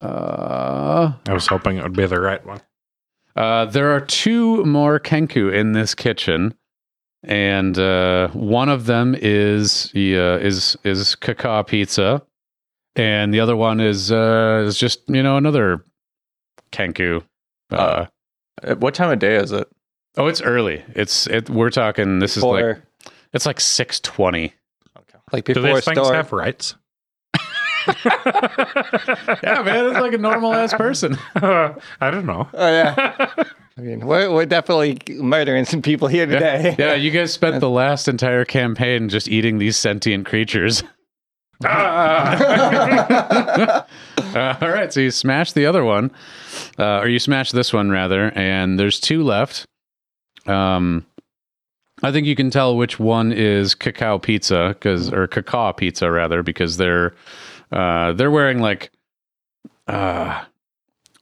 [0.00, 2.62] Uh, I was hoping it would be the right one.
[3.36, 6.54] uh, there are two more Kenku in this kitchen,
[7.24, 12.22] and uh, one of them is the, uh, is is Kaka pizza,
[12.96, 15.84] and the other one is uh, is just you know another
[16.72, 17.22] Kenku.
[17.70, 18.06] Uh,
[18.62, 19.66] Uh, What time of day is it?
[20.16, 20.84] oh, it's early.
[20.94, 21.48] It's it.
[21.48, 22.18] We're talking.
[22.18, 22.82] This is like
[23.32, 24.52] it's like six twenty.
[24.98, 25.18] Okay.
[25.32, 26.14] like Do before these things store.
[26.14, 26.74] have rights?
[28.04, 31.16] Yeah, man, it's like a normal ass person.
[31.34, 32.48] I don't know.
[32.54, 33.32] Oh yeah.
[33.78, 36.76] I mean, we're, we're definitely murdering some people here today.
[36.78, 40.82] Yeah, you guys spent the last entire campaign just eating these sentient creatures.
[41.64, 42.26] Ah!
[44.34, 46.10] Uh, all right, so you smash the other one,
[46.78, 49.66] uh, or you smash this one rather, and there's two left.
[50.46, 51.06] Um,
[52.02, 56.42] I think you can tell which one is Kaka pizza, because or Kaka pizza rather,
[56.42, 57.14] because they're
[57.70, 58.90] uh, they're wearing like
[59.86, 60.44] uh,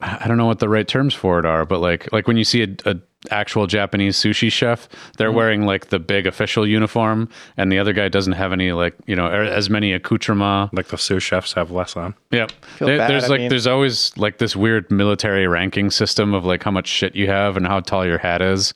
[0.02, 2.44] I don't know what the right terms for it are, but like like when you
[2.44, 2.96] see a, a
[3.30, 4.88] actual Japanese sushi chef,
[5.18, 7.28] they're wearing like the big official uniform,
[7.58, 10.72] and the other guy doesn't have any like you know er- as many accoutrements.
[10.74, 12.14] like the sous chefs have less on.
[12.30, 12.50] Yep.
[12.78, 16.32] Feel There- bad, there's I like mean- there's always like this weird military ranking system
[16.32, 18.72] of like how much shit you have and how tall your hat is.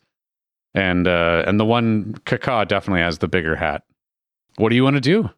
[0.74, 3.82] And uh and the one Kaka definitely has the bigger hat.
[4.56, 5.30] What do you want to do?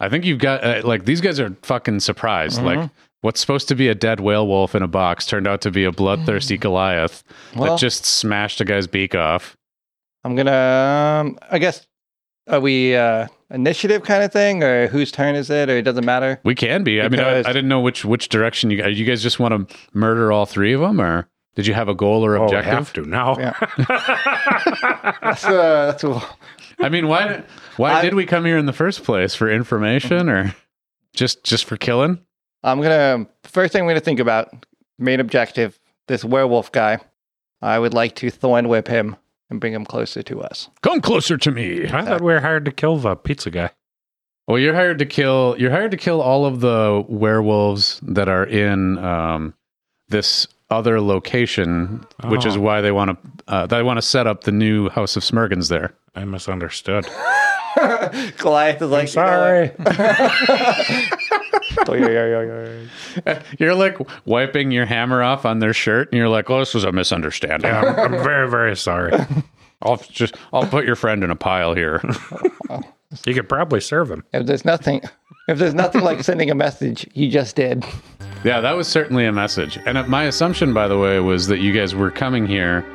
[0.00, 2.60] I think you've got uh, like these guys are fucking surprised.
[2.60, 2.64] Mhm.
[2.64, 2.90] Like
[3.22, 5.84] what's supposed to be a dead whale wolf in a box turned out to be
[5.84, 7.24] a bloodthirsty Goliath
[7.56, 9.56] Well, that just smashed a guy's beak off.
[10.24, 10.52] I'm gonna.
[11.22, 11.86] Um, I guess
[12.48, 16.04] are we uh, initiative kind of thing, or whose turn is it, or it doesn't
[16.04, 16.40] matter?
[16.44, 17.00] We can be.
[17.00, 18.98] I mean, I, I didn't know which which direction you guys.
[18.98, 21.94] You guys just want to murder all three of them, or did you have a
[21.94, 22.58] goal or objective?
[22.58, 22.78] Oh, we objective?
[22.78, 23.38] have to now.
[23.38, 25.14] Yeah.
[25.22, 26.22] That's, uh, that's a-
[26.80, 27.42] I mean, why
[27.76, 29.34] why I- did we come here in the first place?
[29.34, 30.54] For information or
[31.14, 32.20] just just for killing?
[32.64, 34.66] I'm gonna first thing I'm gonna think about
[34.98, 35.78] main objective.
[36.08, 36.98] This werewolf guy.
[37.60, 39.16] I would like to thorn whip him
[39.48, 40.68] and bring him closer to us.
[40.82, 41.84] Come closer to me.
[41.88, 43.70] I thought we were hired to kill the pizza guy.
[44.48, 45.54] Well, you're hired to kill.
[45.58, 49.54] You're hired to kill all of the werewolves that are in um,
[50.08, 52.60] this other location, which is Oh.
[52.60, 53.52] why they want to.
[53.52, 55.94] Uh, they want to set up the new House of Smurgens there.
[56.16, 57.06] I misunderstood.
[58.38, 59.70] Goliath is like, Sorry.
[59.78, 60.84] Yeah, yeah, yeah,
[61.30, 61.41] yeah.
[63.58, 66.84] You're like wiping your hammer off on their shirt, and you're like, "Oh, this was
[66.84, 69.12] a misunderstanding." Yeah, I'm, I'm very, very sorry.
[69.82, 72.02] I'll just I'll put your friend in a pile here.
[73.26, 74.24] You could probably serve him.
[74.32, 75.02] If there's nothing,
[75.46, 77.84] if there's nothing like sending a message, you just did.
[78.42, 79.78] yeah, that was certainly a message.
[79.84, 82.86] And uh, my assumption, by the way, was that you guys were coming here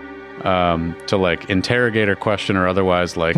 [0.43, 3.35] um, to like interrogate or question or otherwise like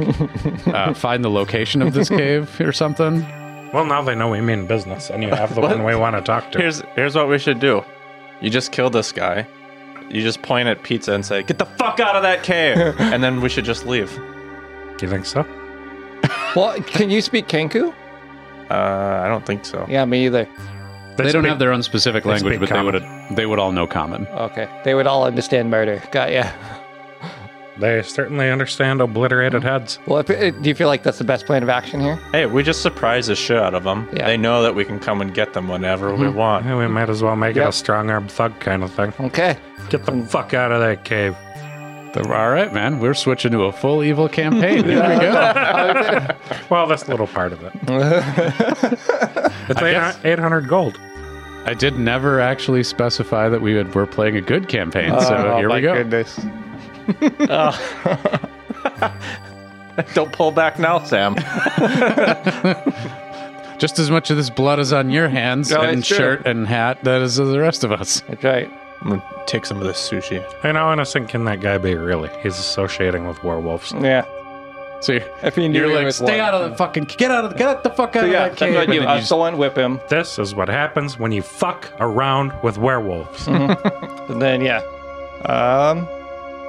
[0.68, 3.26] uh, find the location of this cave or something.
[3.74, 6.22] Well, now they know we mean business, and you have the one we want to
[6.22, 6.58] talk to.
[6.58, 7.84] Here's here's what we should do.
[8.42, 9.48] You just kill this guy.
[10.10, 13.24] You just point at pizza and say, "Get the fuck out of that cave," and
[13.24, 14.12] then we should just leave.
[14.98, 15.46] Do you think so?
[16.56, 17.94] Well, can you speak Kenku?
[18.70, 18.74] Uh,
[19.24, 19.86] I don't think so.
[19.88, 20.48] Yeah, me either.
[21.16, 23.04] They, don't speak- have their own specific language, speak but they would
[23.38, 24.26] they would all know common.
[24.28, 26.02] Okay, they would all understand murder.
[26.12, 26.50] Got ya.
[27.80, 30.00] They certainly understand obliterated heads.
[30.06, 32.18] Well, if, uh, do you feel like that's the best plan of action here?
[32.32, 34.08] Hey, we just surprise the shit out of them.
[34.14, 34.26] Yeah.
[34.28, 36.66] They know that we can come and get them whenever we want.
[36.66, 37.70] Yeah, we might as well make it Yep.
[37.70, 39.14] a strong arm thug kind of thing.
[39.20, 39.58] Okay.
[39.90, 41.36] Get the fuck out of that cave.
[42.18, 44.86] All right, man, we're switching to a full evil campaign.
[44.86, 46.36] There we go.
[46.70, 47.74] Well, that's a little part of it.
[49.70, 51.00] It's I eight- guess- 800 gold.
[51.66, 55.58] I did never actually specify that we had, were playing a good campaign, so Oh,
[55.58, 55.94] here my we go.
[55.94, 56.40] Goodness.
[60.14, 61.36] Don't pull back now, Sam.
[63.80, 66.18] Just as much of this blood is on your hands No, and it's true.
[66.18, 68.22] shirt and hat that is of the rest of us.
[68.28, 68.70] That's right.
[69.02, 70.44] I'm gonna take some of this sushi.
[70.64, 72.30] And how innocent can that guy be, really?
[72.44, 73.94] He's associating with werewolves.
[73.94, 74.26] Yeah.
[75.02, 76.40] So you're, If you knew you're like, stay one.
[76.42, 78.40] out of the fucking, get out of, the get the fuck out So of yeah,
[78.40, 78.74] that that's cave.
[78.74, 79.00] what I And do.
[79.00, 82.52] then I you just- thorn whip him, This is what happens when you fuck around
[82.64, 83.48] with werewolves.
[83.48, 83.78] and
[84.42, 84.82] then yeah,
[85.46, 86.06] um,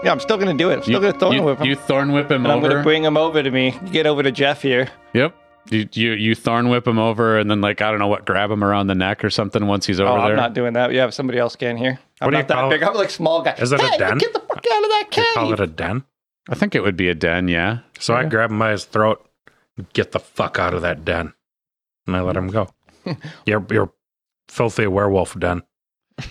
[0.04, 0.76] yeah, I'm still gonna do it.
[0.76, 1.66] I'm still you, gonna thorn you, whip him.
[1.66, 3.78] you thorn whip him and I'm gonna bring him over to me.
[3.92, 4.88] Get over to Jeff here.
[5.14, 5.34] Yep.
[5.70, 8.50] You, you you thorn whip him over and then like I don't know what grab
[8.50, 10.30] him around the neck or something once he's over Oh, there.
[10.32, 10.90] I'm not doing that.
[10.92, 11.98] You have somebody else get in here.
[12.20, 12.82] I'm What do you not that call big.
[12.82, 12.88] it?
[12.88, 13.54] I'm like small guy.
[13.58, 14.18] Is it a den?
[14.18, 16.04] Get the fuck out of that You call it a den?
[16.48, 17.80] I think it would be a den, yeah.
[17.98, 19.24] So I grab him by his throat,
[19.92, 21.34] get the fuck out of that den.
[22.06, 22.68] And I let him go.
[23.46, 23.92] You're, you're
[24.48, 25.62] filthy werewolf den.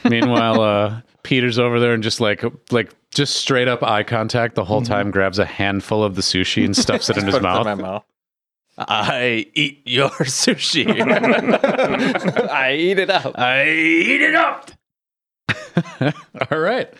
[0.04, 4.62] Meanwhile, uh, Peter's over there and just like like just straight up eye contact the
[4.62, 4.68] Mm-hmm.
[4.68, 7.44] whole time, grabs a handful of the sushi and stuffs it in his Put it
[7.44, 7.66] mouth.
[7.66, 8.04] my mouth.
[8.78, 10.88] I eat your sushi.
[12.50, 13.38] I eat it up.
[13.38, 14.72] I eat it up.
[16.52, 16.94] all right.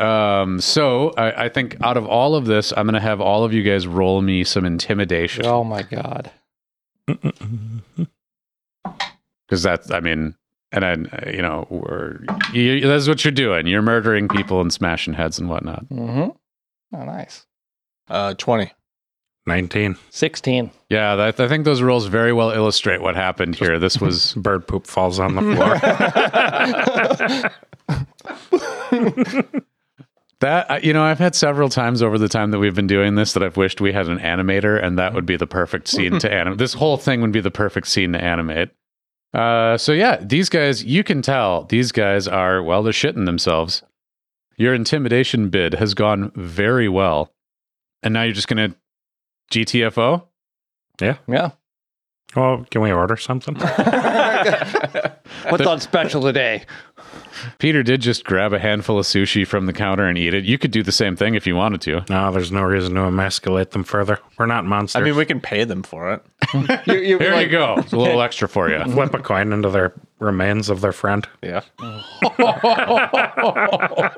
[0.00, 3.52] Um, so I, I think out of all of this, I'm gonna have all of
[3.52, 6.30] you guys roll me some intimidation Oh my god.
[7.06, 7.32] because
[9.62, 10.34] that's I mean,
[10.72, 12.20] and I you know we're
[12.52, 13.66] you, that's what you're doing.
[13.66, 15.88] You're murdering people and smashing heads and whatnot.
[15.88, 16.30] Mm-hmm.
[16.96, 17.46] Oh, nice.
[18.08, 18.72] Uh, twenty.
[19.46, 19.96] 19.
[20.10, 20.70] Sixteen.
[20.90, 23.78] Yeah, that, I think those rules very well illustrate what happened here.
[23.78, 25.40] This was Bird poop falls on the
[28.90, 29.62] floor.
[30.40, 33.32] That you know, I've had several times over the time that we've been doing this
[33.32, 36.32] that I've wished we had an animator, and that would be the perfect scene to
[36.32, 36.58] animate.
[36.58, 38.70] This whole thing would be the perfect scene to animate.
[39.34, 43.82] Uh, so yeah, these guys, you can tell these guys are well, they're shitting themselves.
[44.56, 47.32] Your intimidation bid has gone very well,
[48.02, 48.74] and now you're just gonna
[49.52, 50.24] GTFO.
[51.00, 51.18] Yeah.
[51.28, 51.50] Yeah.
[52.36, 53.54] Well, can we order something?
[55.48, 56.64] What's on special today?
[57.58, 60.44] Peter did just grab a handful of sushi from the counter and eat it.
[60.44, 62.04] You could do the same thing if you wanted to.
[62.08, 64.18] No, there's no reason to emasculate them further.
[64.38, 65.00] We're not monsters.
[65.00, 66.22] I mean, we can pay them for it.
[66.86, 67.74] You, you Here like, you go.
[67.78, 68.82] It's a little extra for you.
[68.92, 71.28] flip a coin into their remains of their friend.
[71.42, 71.62] Yeah.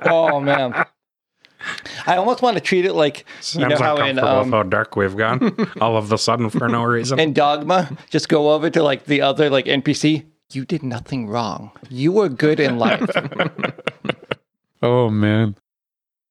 [0.05, 0.87] Oh man.
[2.07, 4.53] I almost want to treat it like you know Sam's how in uncomfortable with um,
[4.53, 7.19] how dark we've gone all of the sudden for no reason.
[7.19, 10.25] in Dogma, just go over to like the other like NPC.
[10.53, 11.71] You did nothing wrong.
[11.89, 13.09] You were good in life.
[14.83, 15.57] Oh man.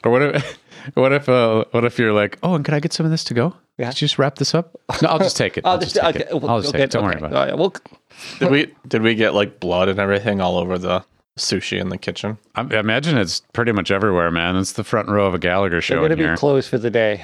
[0.04, 0.22] Or what?
[0.24, 0.60] if-
[0.96, 3.24] what if uh, what if you're like, oh, and can I get some of this
[3.26, 3.54] to go?
[3.78, 3.90] Yeah.
[3.90, 4.76] Could you just wrap this up?
[5.04, 5.66] No, I'll just take it.
[5.66, 6.44] I'll, I'll just, just take okay, it.
[6.44, 6.92] I'll just okay, take it.
[6.92, 7.36] Don't worry about it.
[7.36, 7.74] All right, well,
[8.40, 11.06] Did we did we get like blood and everything all over the
[11.38, 12.38] sushi in the kitchen?
[12.56, 14.56] I I imagine it's pretty much everywhere, man.
[14.56, 15.94] It's the front row of a Gallagher show.
[15.94, 16.38] they're going to in be here.
[16.38, 17.24] closed for the day.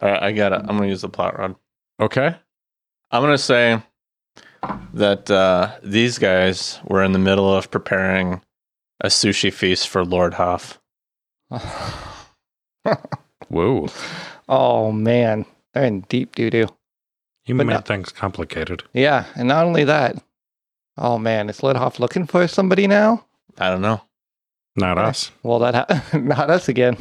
[0.00, 0.60] All right, I got it.
[0.60, 1.56] I'm gonna use the plot rod.
[2.00, 2.36] okay.
[3.12, 3.82] I'm gonna say
[4.94, 8.40] that uh, these guys were in the middle of preparing
[9.00, 10.78] a sushi feast for Lord Hoff.
[13.48, 13.88] Whoa.
[14.48, 15.44] oh, man.
[15.74, 16.66] They're in deep doo doo.
[17.46, 18.82] You But made no- things complicated.
[18.92, 20.16] Yeah, and not only that.
[20.96, 21.48] Oh, man.
[21.48, 23.24] Is Lord Hoff looking for somebody now?
[23.58, 24.02] I don't know.
[24.76, 25.08] Not Okay.
[25.08, 25.30] us.
[25.42, 26.96] Well, that ha- not us again.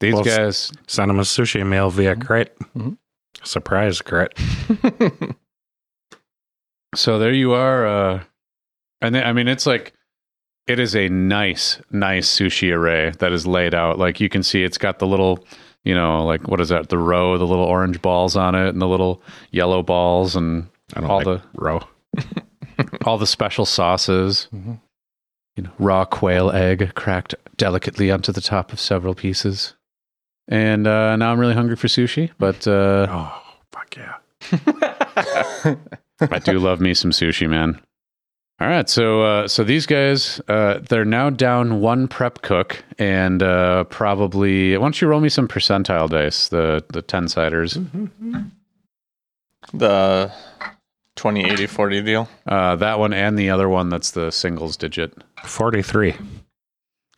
[0.00, 0.72] These Well, s- guys.
[0.86, 2.52] Send him a sushi meal via crate.
[2.76, 2.98] Mhm.
[3.42, 4.32] Surprise crate.
[6.94, 7.86] So there you are.
[7.86, 8.22] Uh,
[9.00, 9.92] and then, I mean, it's like
[10.66, 13.98] it is a nice, nice sushi array that is laid out.
[13.98, 15.44] Like you can see, it's got the little,
[15.84, 16.88] you know, like what is that?
[16.88, 21.00] The roe, the little orange balls on it, and the little yellow balls, and I
[21.00, 21.80] don't all like the roe.
[23.04, 24.48] all the special sauces.
[24.54, 24.80] Mhm.
[25.56, 29.74] You know, raw quail egg cracked delicately onto the top of several pieces.
[30.46, 35.74] And uh, now I'm really hungry for sushi, but uh, Oh, fuck yeah.
[36.30, 37.80] I do love me some sushi, man.
[38.60, 43.40] All right, so uh, so these guys, uh, they're now down one prep cook, and
[43.40, 44.76] uh, probably.
[44.76, 46.48] Why don't you roll me some percentile dice?
[46.48, 47.78] The the ten siders.
[49.72, 50.32] the
[51.14, 52.28] 20, 80, 40 deal.
[52.46, 53.90] Uh, that one and the other one.
[53.90, 55.12] That's the singles digit.
[55.44, 56.14] 43.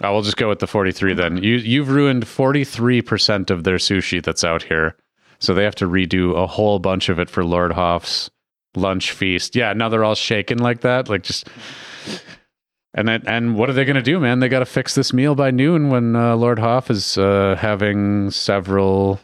[0.03, 1.43] I will just go with the forty three then.
[1.43, 4.97] You you've ruined forty three percent of their sushi that's out here,
[5.39, 8.31] so they have to redo a whole bunch of it for Lord Hoff's
[8.75, 9.57] lunch feast.
[9.57, 11.49] Yeah, now they're all shaking like that, like just.
[12.93, 14.41] And then, and what are they going to do, man?
[14.41, 18.33] They got to fix this meal by noon when uh, Lord Hoff is uh, having
[18.33, 19.21] several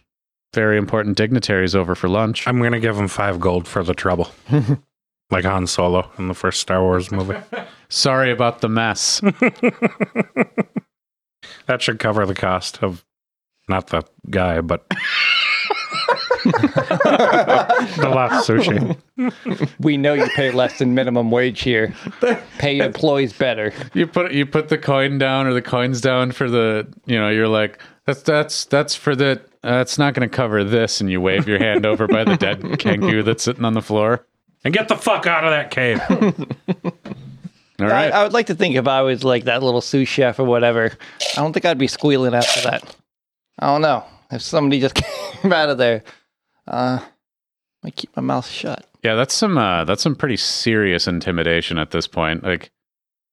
[0.55, 2.47] very important dignitaries over for lunch.
[2.47, 4.31] I'm going to give him five gold for the trouble.
[5.31, 7.39] like Han Solo in the first Star Wars movie.
[7.89, 9.21] Sorry about the mess.
[11.67, 13.05] that should cover the cost of
[13.69, 14.87] not the guy, but
[17.97, 18.97] the last sushi.
[19.81, 21.95] We know you pay less than minimum wage here.
[22.59, 23.73] Pay your employees better.
[23.95, 27.29] you put you put the coin down or the coins down for the you know
[27.29, 31.21] you're like that's that's that's for the that's not going to cover this and you
[31.21, 34.25] wave your hand over by the dead kangaroo that's sitting on the floor.
[34.65, 36.01] And get the fuck out of that cave.
[37.79, 38.13] All right.
[38.13, 40.45] I, I would like to think if I was like that little sous chef or
[40.45, 40.93] whatever,
[41.37, 42.97] I don't think I'd be squealing after that.
[43.59, 44.05] I don't know.
[44.31, 46.03] If somebody just came out of there,
[46.67, 47.01] uh,
[47.85, 48.87] I keep my mouth shut.
[49.03, 52.43] Yeah, that's some uh, that's some pretty serious intimidation at this point.
[52.43, 52.71] Like,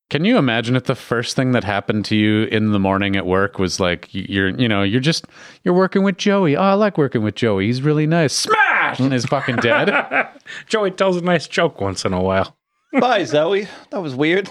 [0.09, 3.25] can you imagine if the first thing that happened to you in the morning at
[3.25, 5.25] work was like you're you know you're just
[5.63, 6.55] you're working with Joey.
[6.55, 7.65] Oh, I like working with Joey.
[7.67, 8.33] He's really nice.
[8.33, 10.27] Smash and is fucking dead.
[10.67, 12.55] Joey tells a nice joke once in a while.
[12.99, 13.67] Bye, Zoe.
[13.89, 14.49] That was weird.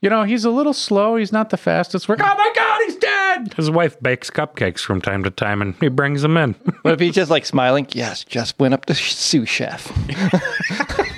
[0.00, 1.16] you know he's a little slow.
[1.16, 2.20] He's not the fastest work.
[2.22, 2.95] Oh my god, he's
[3.44, 3.54] dead.
[3.54, 6.54] His wife bakes cupcakes from time to time and he brings them in.
[6.82, 7.86] What if he's just like smiling?
[7.90, 9.92] Yes, just went up to sous chef.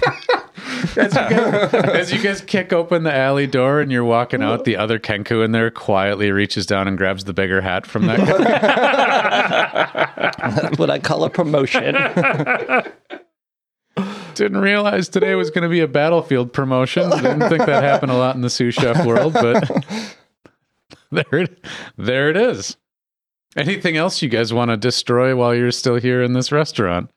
[0.97, 4.65] As you, guys, as you guys kick open the alley door and you're walking out,
[4.65, 8.19] the other Kenku in there quietly reaches down and grabs the bigger hat from that
[8.19, 8.33] guy.
[10.63, 11.97] That's what I call a promotion.
[14.35, 17.11] Didn't realize today was going to be a battlefield promotion.
[17.11, 19.69] Didn't think that happened a lot in the sous chef world, but
[21.11, 21.65] there, it,
[21.97, 22.77] there it is.
[23.57, 27.11] Anything else you guys want to destroy while you're still here in this restaurant?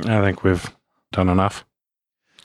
[0.00, 0.64] I think we've
[1.12, 1.64] done enough.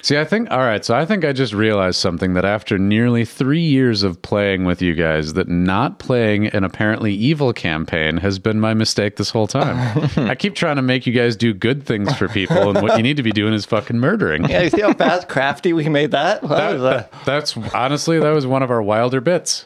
[0.01, 3.25] See, I think, all right, so I think I just realized something that after nearly
[3.25, 8.39] three years of playing with you guys, that not playing an apparently evil campaign has
[8.39, 10.09] been my mistake this whole time.
[10.15, 13.03] I keep trying to make you guys do good things for people, and what you
[13.03, 14.47] need to be doing is fucking murdering.
[14.49, 16.41] yeah, you see how fast, crafty we made that?
[16.43, 19.65] That That- was that- that's honestly, that was one of our wilder bits.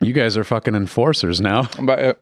[0.00, 1.68] You guys are fucking enforcers now.
[1.82, 2.14] but uh,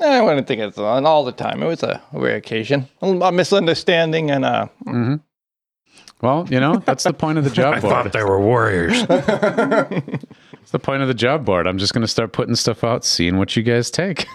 [0.00, 1.62] I wouldn't think it's on all the time.
[1.62, 5.14] It was a rare occasion, a misunderstanding, and uh, hmm
[6.20, 7.92] Well, you know, that's the point of the job I board.
[7.92, 9.04] thought they were warriors.
[10.64, 11.66] It's the point of the job board.
[11.66, 14.26] I'm just going to start putting stuff out, seeing what you guys take.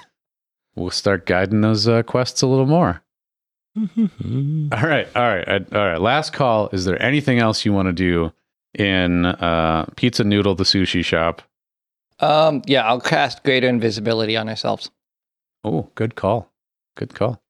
[0.76, 3.02] We'll start guiding those uh, quests a little more.
[3.76, 3.84] all
[4.72, 6.00] right, all right, all right.
[6.00, 6.70] Last call.
[6.72, 8.32] Is there anything else you want to do
[8.78, 11.42] in uh, Pizza Noodle, the sushi shop?
[12.20, 14.92] Um, yeah, I'll cast greater invisibility on ourselves.
[15.64, 16.52] Oh, good call.
[16.96, 17.42] Good call.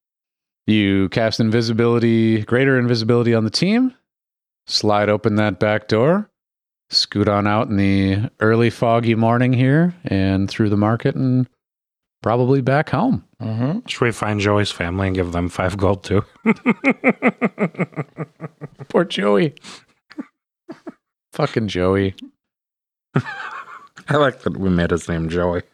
[0.68, 3.96] You cast invisibility, greater invisibility on the team.
[4.68, 6.30] Slide open that back door.
[6.92, 11.48] Scoot on out in the early foggy morning here and through the market and
[12.22, 13.26] probably back home.
[13.42, 13.80] Mm-hmm.
[13.88, 16.24] Should we find Joey's family and give them five gold too?
[18.90, 19.56] Poor Joey.
[21.34, 22.16] Fucking Joey.
[24.10, 25.62] I like that we made his name Joey.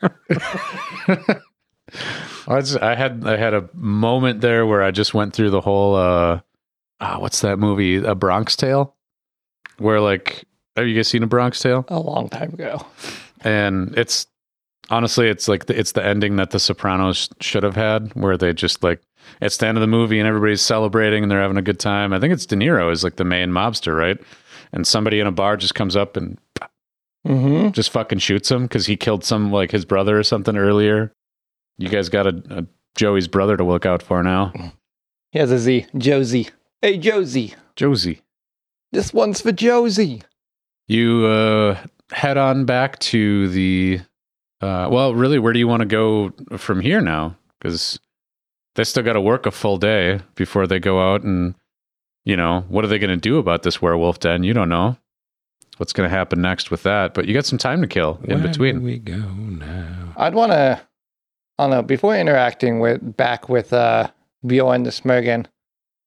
[2.48, 5.62] I, was- I had I had a moment there where I just went through the
[5.62, 6.42] whole uh
[7.00, 7.98] ah, what's that movie?
[7.98, 8.94] A Bronx Tale?
[9.78, 11.86] Where like have you guys seen a Bronx Tale?
[11.90, 12.86] A long time ago.
[13.42, 14.28] And it's
[14.90, 18.54] honestly it's like the, it's the ending that the Sopranos should have had where they
[18.54, 19.02] just like
[19.42, 22.14] it's the end of the movie and everybody's celebrating and they're having a good time.
[22.14, 24.20] I think it's De Niro is like the main mobster, right?
[24.72, 26.38] And somebody in a bar just comes up and
[27.26, 27.72] Mm-hmm.
[27.72, 31.12] just fucking shoots him because he killed some like his brother or something earlier.
[31.78, 32.66] You guys got a, a
[32.96, 34.54] Joey's brother to look out for now.
[35.32, 35.88] He has a Z.
[35.98, 36.50] Josie.
[36.82, 37.56] Hey, Josie.
[37.76, 38.22] Josie.
[38.92, 40.22] This one's for Josie.
[40.88, 41.78] You uh,
[42.12, 44.02] head on back to the.
[44.62, 47.36] Uh, well, really, where do you want to go from here now?
[47.60, 48.00] Because
[48.76, 51.56] they still got to work a full day before they go out and,
[52.24, 54.44] you know, what are they going to do about this werewolf den?
[54.44, 54.98] You don't know
[55.78, 58.40] what's going to happen next with that, but you got some time to kill in
[58.40, 58.80] Where between.
[58.80, 60.14] do we go now?
[60.18, 60.82] I'd want to,
[61.60, 64.10] I don't know, before interacting with back with uh,
[64.46, 65.46] Bjorn the Smurgen,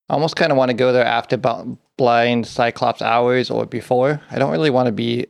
[0.09, 4.21] I almost kind of want to go there after bu- blind Cyclops hours or before.
[4.31, 5.27] I don't really want to be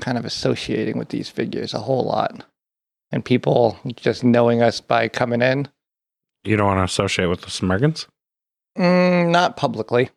[0.00, 2.44] kind of associating with these figures a whole lot.
[3.12, 5.68] And people just knowing us by coming in,
[6.44, 8.06] You don't want to associate with the Smurgans?
[8.78, 10.10] mm, not publicly.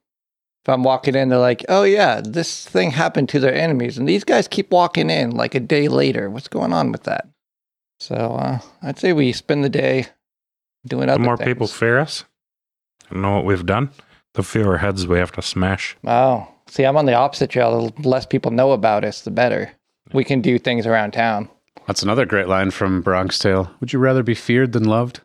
[0.63, 3.97] If I'm walking in, they're like, oh, yeah, this thing happened to their enemies.
[3.97, 6.29] And these guys keep walking in like a day later.
[6.29, 7.27] What's going on with that?
[7.99, 10.07] So uh, I'd say we spend the day
[10.87, 11.17] doing other.
[11.17, 11.47] The more things.
[11.47, 12.23] people fear us
[13.09, 13.89] and know what we've done,
[14.35, 15.97] the fewer heads we have to smash.
[16.05, 17.89] Oh, see, I'm on the opposite trail.
[17.89, 19.71] The less people know about us, the better.
[20.13, 21.49] We can do things around town.
[21.87, 23.69] That's another great line from Bronx Tale.
[23.81, 25.19] Would you rather be feared than loved?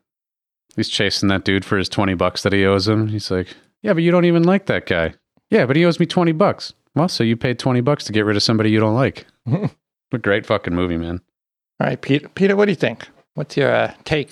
[0.74, 3.08] He's chasing that dude for his 20 bucks that he owes him.
[3.08, 3.48] He's like,
[3.82, 5.14] Yeah, but you don't even like that guy.
[5.50, 6.72] Yeah, but he owes me 20 bucks.
[6.94, 9.26] Well, so you paid 20 bucks to get rid of somebody you don't like.
[9.44, 9.70] what
[10.12, 11.20] a great fucking movie, man.
[11.80, 12.28] All right, Peter.
[12.30, 13.08] Peter, what do you think?
[13.34, 14.30] What's your uh, take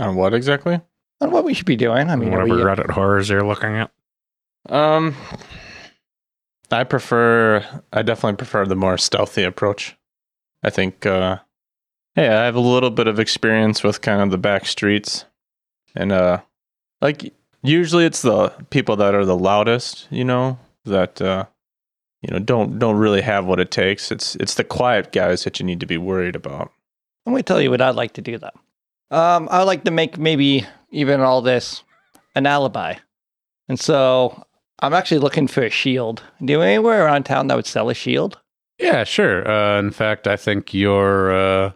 [0.00, 0.80] On what exactly?
[1.20, 2.08] on what we should be doing?
[2.08, 3.90] I mean, Whatever we, uh, Reddit horrors you're looking at.
[4.68, 5.14] Um,
[6.70, 7.64] I prefer.
[7.92, 9.96] I definitely prefer the more stealthy approach.
[10.62, 11.06] I think.
[11.06, 11.38] uh
[12.16, 15.24] Hey, I have a little bit of experience with kind of the back streets,
[15.94, 16.40] and uh,
[17.00, 17.32] like
[17.62, 21.46] usually it's the people that are the loudest, you know, that uh,
[22.22, 24.10] you know don't don't really have what it takes.
[24.10, 26.72] It's it's the quiet guys that you need to be worried about.
[27.26, 29.16] let me tell you what I'd like to do, though.
[29.16, 31.82] Um, I would like to make maybe even all this
[32.34, 32.94] an alibi.
[33.68, 34.44] And so
[34.80, 36.22] I'm actually looking for a shield.
[36.44, 38.38] Do you know anywhere around town that would sell a shield?
[38.78, 39.48] Yeah, sure.
[39.48, 41.32] Uh, in fact, I think you're.
[41.32, 41.72] Uh,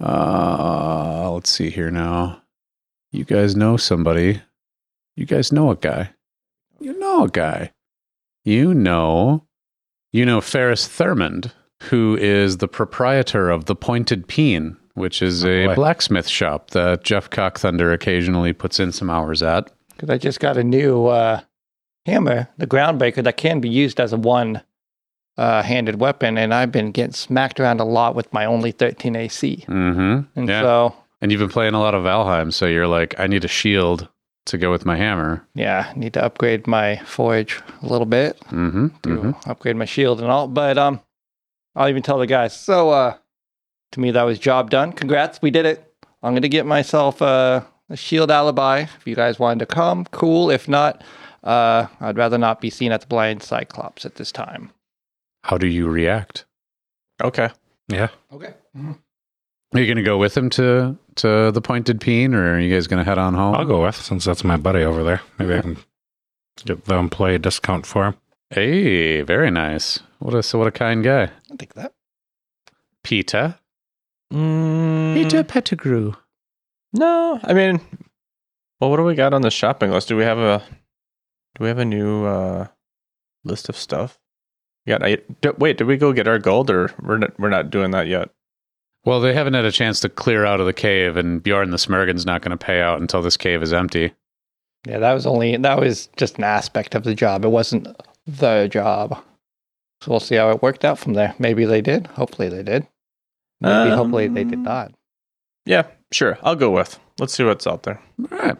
[0.00, 2.42] uh, let's see here now.
[3.10, 4.40] You guys know somebody.
[5.20, 6.12] You guys know a guy.
[6.80, 7.72] You know a guy.
[8.42, 9.44] You know.
[10.12, 11.52] You know Ferris Thurmond,
[11.82, 17.04] who is the proprietor of the Pointed Peen, which is Oh, a blacksmith shop that
[17.04, 19.70] Jeff Cockthunder occasionally puts in some hours at.
[19.90, 21.42] Because I just got a new uh,
[22.06, 24.62] hammer, the groundbreaker, that can be used as a one
[25.36, 26.38] uh, handed weapon.
[26.38, 29.66] And I've been getting smacked around a lot with my only 13 AC.
[29.68, 30.20] Mm-hmm.
[30.40, 30.62] And Yeah.
[30.62, 33.48] so, And you've been playing a lot of Valheim, so you're like, I need a
[33.48, 34.08] shield
[34.46, 35.46] to go with my hammer.
[35.54, 38.40] yeah, need to upgrade my forge a little bit.
[38.50, 38.88] Mm-hmm.
[39.02, 39.50] to mm-hmm.
[39.50, 40.48] upgrade my shield and all.
[40.48, 41.00] But um,
[41.76, 42.58] I'll even tell the guys.
[42.58, 43.16] So uh,
[43.92, 44.92] to me, that was job done.
[44.92, 45.86] Congrats, we did it.
[46.22, 48.80] I'm gonna get myself uh, a shield alibi.
[48.80, 50.50] If you guys wanted to come, cool.
[50.50, 51.02] If not,
[51.42, 54.72] uh, I'd rather not be seen at the blind Cyclops at this time.
[55.44, 56.44] How do you react?
[57.22, 57.50] Okay.
[57.88, 58.08] Yeah.
[58.32, 58.54] Okay.
[59.72, 62.74] Are you going to go with him to to the Pointed Peen, or are you
[62.74, 63.54] guys going to head on home?
[63.54, 65.20] I'll go with since that's my buddy over there.
[65.38, 65.76] Maybe I can
[66.64, 68.14] get the employee discount for him.
[68.50, 70.00] Hey, very nice.
[70.18, 71.94] What a so what a kind guy, I think that.
[73.04, 73.56] Peter.
[74.32, 76.14] Mm, Pettigrew.
[76.92, 77.80] No, I mean,
[78.80, 80.08] well, what do we got on the shopping list?
[80.08, 80.62] Do we have a
[81.54, 82.66] do we have a new uh
[83.44, 84.18] list of stuff?
[84.84, 87.70] Yeah, I, d- wait, did we go get our gold, or we're not, we're not
[87.70, 88.30] doing that yet?
[89.04, 91.78] Well, they haven't had a chance to clear out of the cave, and Bjorn the
[91.78, 94.12] Smurgen's not going to pay out until this cave is empty.
[94.86, 97.44] Yeah, that was only that was just an aspect of the job.
[97.44, 97.88] It wasn't
[98.26, 99.22] the job.
[100.02, 101.34] So we'll see how it worked out from there.
[101.38, 102.06] Maybe they did.
[102.08, 102.86] Hopefully they did.
[103.60, 104.92] Maybe hopefully they did Um, not.
[105.66, 106.38] Yeah, sure.
[106.42, 106.98] I'll go with.
[107.18, 108.00] Let's see what's out there.
[108.32, 108.56] All right.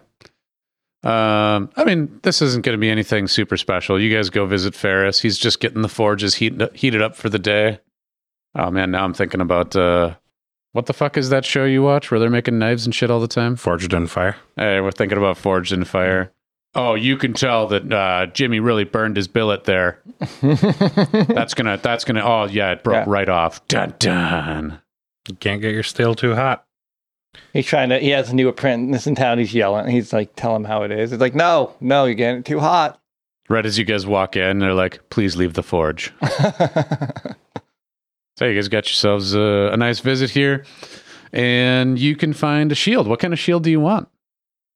[1.02, 3.98] Um, I mean, this isn't going to be anything super special.
[3.98, 5.20] You guys go visit Ferris.
[5.22, 7.80] He's just getting the forges heated heated up for the day.
[8.54, 10.16] Oh man, now I'm thinking about uh,
[10.72, 13.20] What the fuck is that show you watch where they're making knives and shit all
[13.20, 13.56] the time?
[13.56, 14.36] Forged in fire.
[14.56, 16.32] Hey, we're thinking about Forged in Fire.
[16.76, 20.00] Oh, you can tell that uh, Jimmy really burned his billet there.
[20.40, 21.76] that's gonna.
[21.78, 22.22] That's gonna.
[22.22, 23.12] Oh yeah, it broke Yeah.
[23.12, 23.66] right off.
[23.66, 24.80] Dun dun.
[25.28, 26.64] You can't get your steel too hot.
[27.52, 27.98] He's trying to.
[27.98, 29.38] He has a new apprentice in town.
[29.38, 29.88] He's yelling.
[29.88, 32.60] He's like, "Tell him how it is." It's like, "No, no, you're getting it too
[32.60, 33.00] hot."
[33.48, 36.12] Right as you guys walk in, they're like, "Please leave the forge."
[38.40, 40.64] So you guys got yourselves a, a nice visit here,
[41.30, 43.06] and you can find a shield.
[43.06, 44.08] What kind of shield do you want?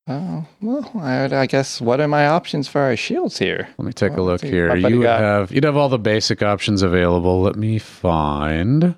[0.06, 1.80] oh well, I, I guess.
[1.80, 3.66] What are my options for our shields here?
[3.78, 4.76] Let me take a look here.
[4.76, 7.40] You would have you'd have all the basic options available.
[7.40, 8.96] Let me find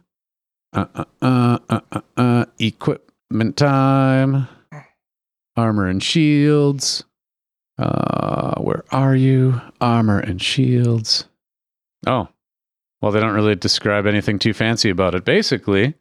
[0.73, 4.49] uh, uh, uh, uh, uh, uh, equipment time,
[5.57, 7.05] armor and shields.
[7.79, 9.61] Uh, where are you?
[9.81, 11.27] Armor and shields.
[12.05, 12.31] Oh,
[13.01, 15.25] well, they don't really describe anything too fancy about it.
[15.25, 15.95] Basically,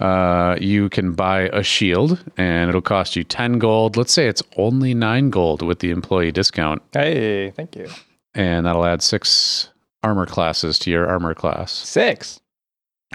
[0.00, 3.96] uh, you can buy a shield, and it'll cost you ten gold.
[3.96, 7.88] Let's say it's only nine gold with the employee discount Hey, thank you.
[8.34, 9.68] and that'll add six
[10.02, 11.70] armor classes to your armor class.
[11.72, 12.40] Six.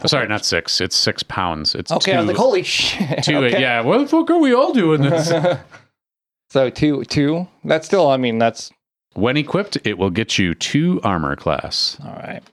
[0.04, 0.82] Oh, sorry, not six.
[0.82, 1.74] It's six pounds.
[1.74, 2.18] It's Okay, two.
[2.18, 3.24] I was like, holy shit.
[3.24, 3.60] two okay.
[3.62, 5.32] Yeah, what the fuck are we all doing this?
[6.50, 7.48] so two, two.
[7.64, 8.10] That's still.
[8.10, 8.72] I mean, that's
[9.14, 11.98] when equipped, it will get you two armor class.
[12.04, 12.44] all right.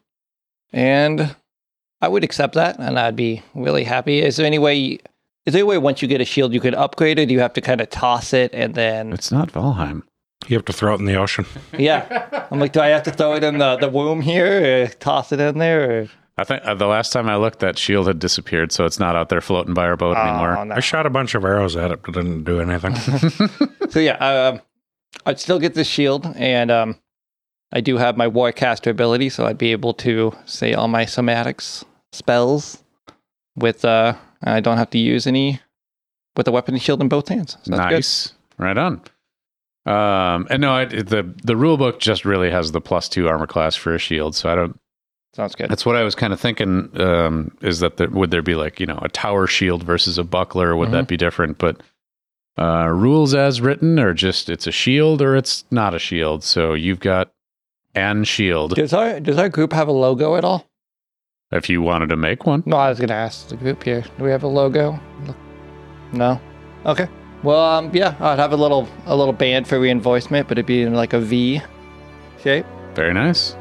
[0.72, 1.34] And
[2.00, 4.20] I would accept that, and I'd be really happy.
[4.22, 4.98] Is there any way?
[5.44, 7.26] Is there a way once you get a shield you could upgrade it?
[7.26, 9.12] Do you have to kind of toss it and then?
[9.12, 10.02] It's not Valheim.
[10.48, 11.46] You have to throw it in the ocean.
[11.78, 12.46] Yeah.
[12.50, 15.32] I'm like, do I have to throw it in the, the womb here, or toss
[15.32, 16.02] it in there?
[16.02, 16.08] Or?
[16.38, 19.14] I think uh, the last time I looked, that shield had disappeared, so it's not
[19.16, 20.58] out there floating by our boat anymore.
[20.58, 20.74] Oh, no.
[20.74, 22.94] I shot a bunch of arrows at it, but it didn't do anything.
[23.90, 24.62] So yeah, um,
[25.26, 26.98] I'd still get this shield, and um,
[27.72, 31.84] I do have my Warcaster ability, so I'd be able to say all my somatics
[32.12, 32.82] spells
[33.56, 33.84] with.
[33.84, 34.14] Uh,
[34.44, 35.60] I don't have to use any
[36.36, 37.56] with the weapon and shield in both hands.
[37.62, 37.94] So that's good.
[37.94, 39.00] nice, right on.
[39.84, 43.46] Um, and no, I, the the rule book just really has the plus two armor
[43.46, 44.78] class for a shield, so I don't
[45.34, 45.70] Sounds good.
[45.70, 46.90] That's what I was kind of thinking.
[47.00, 50.24] Um, is that there, would there be like you know a tower shield versus a
[50.24, 50.76] buckler?
[50.76, 51.56] Would that be different?
[51.56, 51.82] But
[52.58, 56.44] uh, rules as written are just it's a shield or it's not a shield.
[56.44, 57.32] So you've got
[57.94, 60.66] an shield Does our does our group have a logo at all?
[61.50, 62.62] if you wanted to make one.
[62.64, 64.02] No, I was gonna ask the group here.
[64.18, 64.98] Do we have a logo?
[66.12, 66.40] No.
[66.86, 67.06] Okay.
[67.42, 70.82] Well, um, yeah, I'd have a little a little band for reinforcement, but it'd be
[70.82, 71.60] in like a V
[72.42, 72.64] shape.
[72.94, 73.52] Very nice.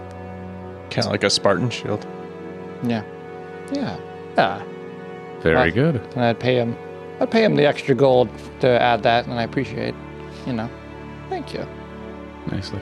[0.90, 2.06] Kind of like a Spartan shield.
[2.84, 3.04] Yeah.
[3.74, 3.98] Yeah.
[4.38, 4.64] Yeah.
[5.42, 5.72] Very Awesome.
[5.74, 5.96] good.
[6.16, 6.76] and I'd pay him.
[7.20, 8.30] I'd pay him the extra gold
[8.62, 9.96] to add that, and I appreciate.
[10.46, 10.70] You know,
[11.30, 11.66] thank you.
[12.52, 12.80] Nicely.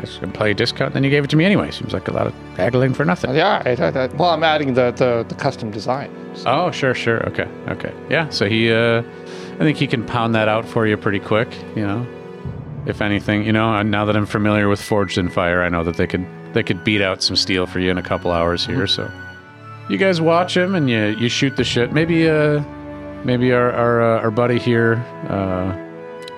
[0.00, 0.94] It's a employee discount.
[0.94, 1.70] Then you gave it to me anyway.
[1.70, 3.34] Seems like a lot of haggling for nothing.
[3.34, 6.10] Yeah, I, I, I, well, I'm adding the, the, the custom design.
[6.34, 7.26] So- Oh, sure, sure.
[7.28, 7.92] Okay, okay.
[8.10, 9.02] Yeah, so he, uh,
[9.54, 12.06] I think he can pound that out for you pretty quick, you know.
[12.86, 15.96] If anything, you know, now that I'm familiar with Forged in Fire, I know that
[15.96, 16.24] they could
[16.54, 18.86] they could beat out some steel for you in a couple hours here.
[18.86, 19.10] So
[19.90, 21.92] you guys watch him and you you shoot the shit.
[21.92, 22.62] Maybe uh
[23.24, 24.94] maybe our our uh, our buddy here,
[25.28, 25.72] uh,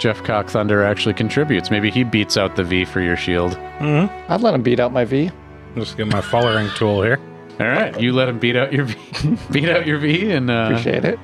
[0.00, 1.70] Jeff Cock Thunder actually contributes.
[1.70, 3.52] Maybe he beats out the V for your shield.
[3.78, 4.32] mm-hmm.
[4.32, 5.30] I'd let him beat out my V.
[5.76, 7.20] Just get my following tool here.
[7.60, 10.70] All right, you let him beat out your V, beat out your V, and uh,
[10.70, 11.18] Appreciate it.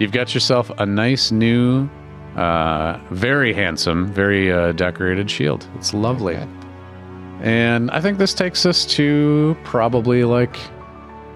[0.00, 1.88] You've got yourself a nice new,
[2.34, 5.68] uh, very handsome, very uh, decorated shield.
[5.76, 6.34] It's lovely.
[6.34, 6.48] Good.
[7.42, 10.56] And I think this takes us to probably like,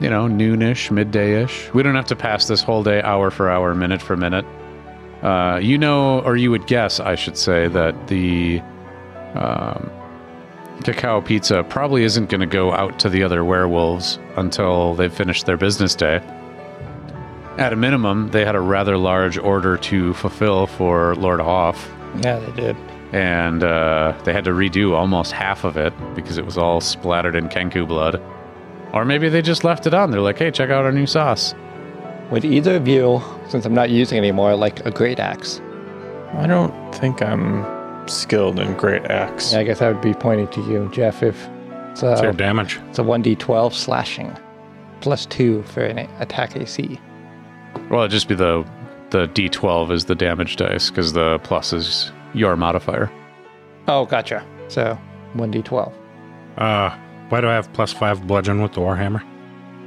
[0.00, 1.72] you know, noonish, midday-ish.
[1.72, 4.44] We don't have to pass this whole day hour for hour, minute for minute.
[5.24, 8.60] Uh, you know, or you would guess, I should say, that the
[9.34, 9.90] um,
[10.84, 15.46] cacao pizza probably isn't going to go out to the other werewolves until they've finished
[15.46, 16.16] their business day.
[17.56, 22.40] At a minimum, they had a rather large order to fulfill for Lord Hoff, Yeah,
[22.40, 22.76] they did.
[23.12, 27.34] and uh, they had to redo almost half of it because it was all splattered
[27.36, 28.20] in Kenku blood.
[28.92, 30.10] Or maybe they just left it on.
[30.10, 31.54] They're like, hey, check out our new sauce.
[32.30, 35.60] Would either of you, since I'm not using anymore, like a great axe?
[36.34, 37.64] I don't think I'm
[38.08, 39.52] skilled in great axe.
[39.52, 41.22] Yeah, I guess I would be pointing to you, Jeff.
[41.22, 41.36] If
[41.92, 42.80] it's It's your a, damage.
[42.88, 44.36] it's a 1d12 slashing,
[45.00, 46.98] plus two for an attack AC.
[47.90, 48.64] Well, it'd just be the
[49.10, 53.12] the D12 is the damage dice because the plus is your modifier.
[53.86, 54.44] Oh, gotcha.
[54.68, 54.98] So
[55.36, 55.92] 1d12.
[56.56, 56.96] Uh,
[57.28, 59.22] why do I have plus five bludgeon with the warhammer?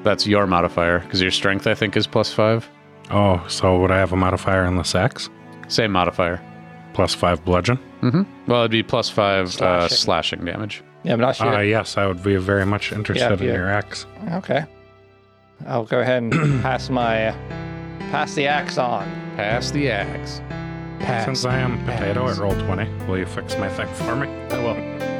[0.07, 2.69] That's your modifier because your strength, I think, is plus five.
[3.11, 5.29] Oh, so would I have a modifier in the sex?
[5.67, 6.41] Same modifier.
[6.93, 7.75] Plus five bludgeon?
[7.99, 9.49] hmm Well, it'd be plus five Uh,
[9.89, 9.97] Slashing.
[9.97, 10.84] slashing damage.
[11.03, 11.55] Yeah, but I'm not sure.
[11.55, 13.53] Uh, yes, I would be very much interested Yeah, in yeah.
[13.59, 14.05] your axe.
[14.34, 14.65] okay.
[15.67, 16.31] I'll go ahead and
[16.61, 17.35] pass my
[18.11, 19.03] pass the axe on.
[19.35, 20.41] Pass the axe.
[20.99, 21.25] Pass.
[21.25, 24.27] Since I am potato at roll 20, will you fix my thing for me?
[24.51, 25.16] I will.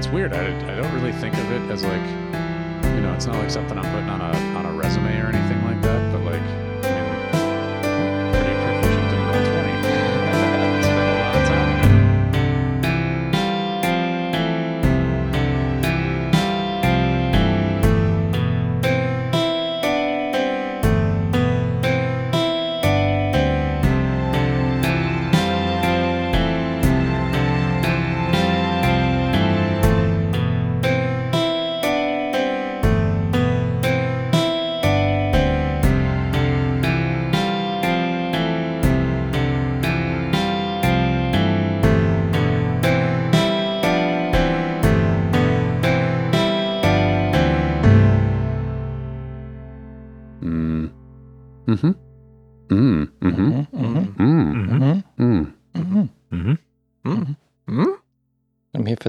[0.00, 0.32] It's weird.
[0.32, 2.00] I, I don't really think of it as like,
[2.96, 5.59] you know, it's not like something I'm putting on a on a resume or anything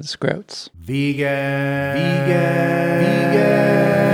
[0.02, 0.69] for the scroats.
[0.76, 4.11] Vegan, vegan, vegan,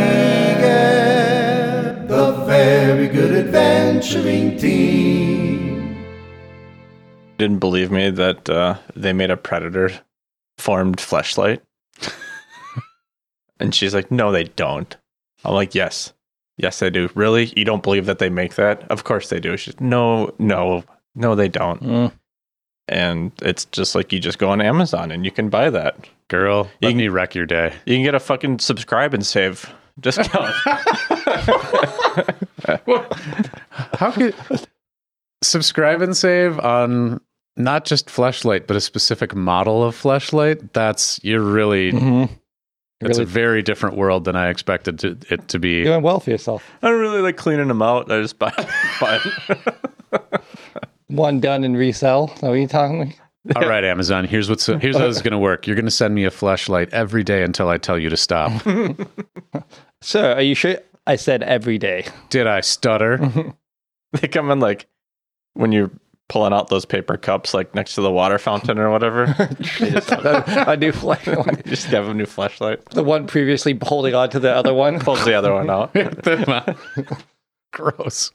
[2.01, 5.95] vegan, the very good adventuring team.
[7.37, 9.91] Didn't believe me that uh, they made a predator
[10.57, 11.61] formed fleshlight.
[13.59, 14.97] and she's like, no, they don't.
[15.45, 16.13] I'm like, yes.
[16.57, 17.09] Yes, they do.
[17.13, 17.53] Really?
[17.55, 18.89] You don't believe that they make that?
[18.89, 19.55] Of course they do.
[19.57, 20.83] She's no, no,
[21.13, 21.83] no, they don't.
[21.83, 22.11] Mm.
[22.89, 26.07] And it's just like you just go on Amazon and you can buy that.
[26.29, 27.73] Girl, let You can- me wreck your day.
[27.85, 29.69] You can get a fucking subscribe and save
[29.99, 30.53] discount.
[33.95, 34.35] How could
[35.43, 37.19] subscribe and save on
[37.55, 40.71] not just fleshlight, but a specific model of fleshlight?
[40.73, 42.33] That's you're really Mm-hmm.
[43.01, 45.83] that's Really a very different world than I expected to, it to be.
[45.83, 46.63] doing well for yourself.
[46.81, 48.11] I don't really like cleaning them out.
[48.11, 48.51] I just buy,
[48.99, 49.19] buy
[49.49, 50.41] it.
[51.07, 52.33] One done and resell.
[52.43, 53.15] Are you telling me?
[53.55, 54.25] All right, Amazon.
[54.25, 55.67] Here's what's here's how it's going to work.
[55.67, 58.51] You're going to send me a flashlight every day until I tell you to stop.
[60.01, 60.77] Sir, are you sure?
[61.05, 62.05] I said every day.
[62.29, 63.53] Did I stutter?
[64.11, 64.87] they come in like
[65.53, 65.91] when you're
[66.27, 69.27] pulling out those paper cups, like next to the water fountain or whatever.
[69.79, 72.83] they just have, I do flesh you just have a new flashlight.
[72.89, 74.99] The one previously holding on to the other one.
[74.99, 75.95] Pulls the other one out.
[77.71, 78.25] Gross.